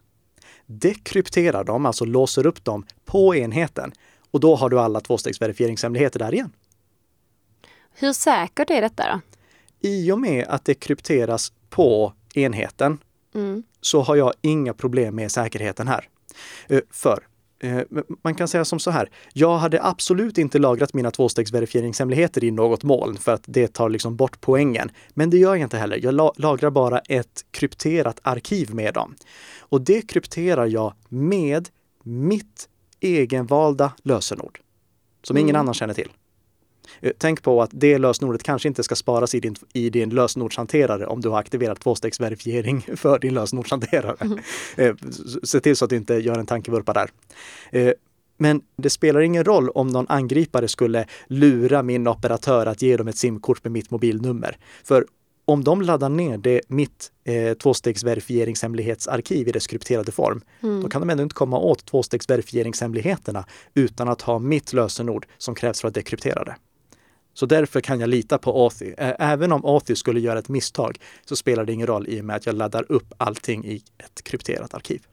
Dekrypterar 0.65 1.63
dem, 1.63 1.85
alltså 1.85 2.05
låser 2.05 2.45
upp 2.45 2.63
dem 2.63 2.85
på 3.05 3.35
enheten 3.35 3.91
och 4.31 4.39
då 4.39 4.55
har 4.55 4.69
du 4.69 4.79
alla 4.79 5.01
tvåstegsverifieringshemligheter 5.01 6.19
där 6.19 6.33
igen. 6.33 6.51
Hur 7.93 8.13
säkert 8.13 8.69
är 8.69 8.81
detta 8.81 9.03
då? 9.03 9.21
I 9.89 10.11
och 10.11 10.19
med 10.19 10.45
att 10.47 10.65
det 10.65 10.73
krypteras 10.73 11.53
på 11.69 12.13
enheten 12.35 12.97
mm. 13.33 13.63
så 13.81 14.01
har 14.01 14.15
jag 14.15 14.33
inga 14.41 14.73
problem 14.73 15.15
med 15.15 15.31
säkerheten 15.31 15.87
här. 15.87 16.09
Eh, 16.67 16.81
för 16.91 17.27
man 18.23 18.35
kan 18.35 18.47
säga 18.47 18.65
som 18.65 18.79
så 18.79 18.91
här. 18.91 19.09
Jag 19.33 19.57
hade 19.57 19.83
absolut 19.83 20.37
inte 20.37 20.59
lagrat 20.59 20.93
mina 20.93 21.11
tvåstegsverifieringshemligheter 21.11 22.43
i 22.43 22.51
något 22.51 22.83
moln 22.83 23.17
för 23.17 23.33
att 23.33 23.43
det 23.45 23.73
tar 23.73 23.89
liksom 23.89 24.15
bort 24.15 24.41
poängen. 24.41 24.91
Men 25.13 25.29
det 25.29 25.37
gör 25.37 25.55
jag 25.55 25.65
inte 25.65 25.77
heller. 25.77 25.99
Jag 26.03 26.31
lagrar 26.37 26.69
bara 26.69 26.99
ett 26.99 27.45
krypterat 27.51 28.19
arkiv 28.23 28.73
med 28.75 28.93
dem. 28.93 29.15
Och 29.59 29.81
det 29.81 30.01
krypterar 30.01 30.65
jag 30.65 30.93
med 31.09 31.69
mitt 32.03 32.69
egenvalda 32.99 33.91
lösenord. 34.03 34.59
Som 35.23 35.37
ingen 35.37 35.49
mm. 35.49 35.59
annan 35.59 35.73
känner 35.73 35.93
till. 35.93 36.09
Eh, 37.01 37.11
tänk 37.17 37.43
på 37.43 37.61
att 37.61 37.69
det 37.73 37.97
lösenordet 37.97 38.43
kanske 38.43 38.67
inte 38.67 38.83
ska 38.83 38.95
sparas 38.95 39.35
i 39.35 39.39
din, 39.39 39.55
i 39.73 39.89
din 39.89 40.09
lösenordshanterare 40.09 41.05
om 41.05 41.21
du 41.21 41.29
har 41.29 41.39
aktiverat 41.39 41.79
tvåstegsverifiering 41.79 42.81
för 42.95 43.19
din 43.19 43.33
lösenordshanterare. 43.33 44.15
Mm. 44.19 44.39
Eh, 44.77 44.95
se 45.43 45.59
till 45.59 45.75
så 45.75 45.85
att 45.85 45.89
du 45.89 45.95
inte 45.95 46.13
gör 46.13 46.39
en 46.39 46.45
tankevurpa 46.45 46.93
där. 46.93 47.09
Eh, 47.71 47.93
men 48.37 48.61
det 48.75 48.89
spelar 48.89 49.19
ingen 49.19 49.43
roll 49.43 49.69
om 49.69 49.87
någon 49.87 50.05
angripare 50.09 50.67
skulle 50.67 51.05
lura 51.27 51.83
min 51.83 52.07
operatör 52.07 52.65
att 52.65 52.81
ge 52.81 52.97
dem 52.97 53.07
ett 53.07 53.17
simkort 53.17 53.63
med 53.63 53.71
mitt 53.71 53.91
mobilnummer. 53.91 54.57
För 54.83 55.05
om 55.45 55.63
de 55.63 55.81
laddar 55.81 56.09
ner 56.09 56.37
det, 56.37 56.61
mitt 56.67 57.11
eh, 57.23 57.53
tvåstegsverifieringshemlighetsarkiv 57.53 59.47
i 59.47 59.51
dess 59.51 59.67
krypterade 59.67 60.11
form, 60.11 60.41
mm. 60.63 60.81
då 60.81 60.89
kan 60.89 61.01
de 61.01 61.09
ändå 61.09 61.23
inte 61.23 61.35
komma 61.35 61.57
åt 61.57 61.85
tvåstegsverifieringshemligheterna 61.85 63.45
utan 63.73 64.07
att 64.07 64.21
ha 64.21 64.39
mitt 64.39 64.73
lösenord 64.73 65.25
som 65.37 65.55
krävs 65.55 65.81
för 65.81 65.87
att 65.87 65.93
dekryptera 65.93 66.43
det. 66.43 66.55
Så 67.35 67.45
därför 67.45 67.81
kan 67.81 67.99
jag 67.99 68.09
lita 68.09 68.37
på 68.37 68.63
Authy. 68.63 68.93
Även 68.97 69.51
om 69.51 69.65
Authy 69.65 69.95
skulle 69.95 70.19
göra 70.19 70.39
ett 70.39 70.49
misstag 70.49 70.99
så 71.25 71.35
spelar 71.35 71.65
det 71.65 71.73
ingen 71.73 71.87
roll 71.87 72.07
i 72.07 72.21
och 72.21 72.25
med 72.25 72.35
att 72.35 72.45
jag 72.45 72.55
laddar 72.55 72.91
upp 72.91 73.13
allting 73.17 73.65
i 73.65 73.83
ett 73.97 74.23
krypterat 74.23 74.73
arkiv. 74.73 75.07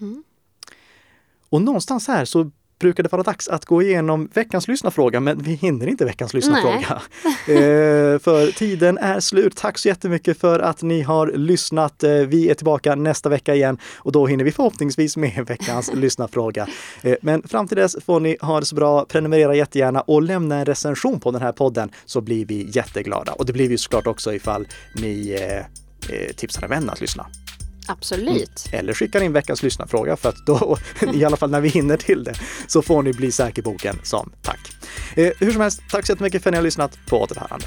Mm. 0.00 0.24
Och 1.48 1.62
någonstans 1.62 2.08
här 2.08 2.24
så 2.24 2.50
brukar 2.78 3.02
det 3.02 3.12
vara 3.12 3.22
dags 3.22 3.48
att 3.48 3.64
gå 3.64 3.82
igenom 3.82 4.28
veckans 4.34 4.68
lyssnarfråga, 4.68 5.20
men 5.20 5.38
vi 5.38 5.54
hinner 5.54 5.86
inte 5.86 6.04
veckans 6.04 6.34
lyssnarfråga. 6.34 7.02
eh, 7.46 8.18
för 8.18 8.52
tiden 8.52 8.98
är 8.98 9.20
slut. 9.20 9.56
Tack 9.56 9.78
så 9.78 9.88
jättemycket 9.88 10.40
för 10.40 10.60
att 10.60 10.82
ni 10.82 11.02
har 11.02 11.26
lyssnat. 11.26 12.04
Eh, 12.04 12.12
vi 12.12 12.50
är 12.50 12.54
tillbaka 12.54 12.94
nästa 12.94 13.28
vecka 13.28 13.54
igen 13.54 13.78
och 13.96 14.12
då 14.12 14.26
hinner 14.26 14.44
vi 14.44 14.52
förhoppningsvis 14.52 15.16
med 15.16 15.46
veckans 15.48 15.90
lyssnarfråga. 15.94 16.68
Eh, 17.02 17.14
men 17.22 17.42
fram 17.42 17.68
till 17.68 17.76
dess 17.76 17.96
får 18.06 18.20
ni 18.20 18.36
ha 18.40 18.60
det 18.60 18.66
så 18.66 18.74
bra. 18.74 19.04
Prenumerera 19.04 19.54
jättegärna 19.54 20.00
och 20.00 20.22
lämna 20.22 20.56
en 20.56 20.64
recension 20.64 21.20
på 21.20 21.30
den 21.30 21.42
här 21.42 21.52
podden 21.52 21.90
så 22.04 22.20
blir 22.20 22.46
vi 22.46 22.70
jätteglada. 22.72 23.32
Och 23.32 23.46
det 23.46 23.52
blir 23.52 23.68
vi 23.68 23.78
såklart 23.78 24.06
också 24.06 24.34
ifall 24.34 24.68
ni 24.94 25.36
eh, 25.40 25.58
eh 25.58 26.32
tipsar 26.36 26.62
en 26.62 26.70
vän 26.70 26.90
att 26.90 27.00
lyssna. 27.00 27.26
Absolut. 27.88 28.68
Mm. 28.68 28.80
Eller 28.80 28.94
skickar 28.94 29.20
in 29.20 29.32
veckans 29.32 29.62
lyssnarfråga 29.62 30.16
för 30.16 30.28
att 30.28 30.46
då, 30.46 30.78
i 31.14 31.24
alla 31.24 31.36
fall 31.36 31.50
när 31.50 31.60
vi 31.60 31.68
hinner 31.68 31.96
till 31.96 32.24
det, 32.24 32.34
så 32.66 32.82
får 32.82 33.02
ni 33.02 33.12
bli 33.12 33.32
säker 33.32 33.62
boken 33.62 33.98
som 34.02 34.32
tack. 34.42 34.60
Eh, 35.14 35.32
hur 35.38 35.52
som 35.52 35.60
helst, 35.60 35.80
tack 35.90 36.06
så 36.06 36.12
jättemycket 36.12 36.42
för 36.42 36.50
att 36.50 36.52
ni 36.52 36.56
har 36.56 36.64
lyssnat. 36.64 36.98
På 37.06 37.22
återhörande. 37.22 37.66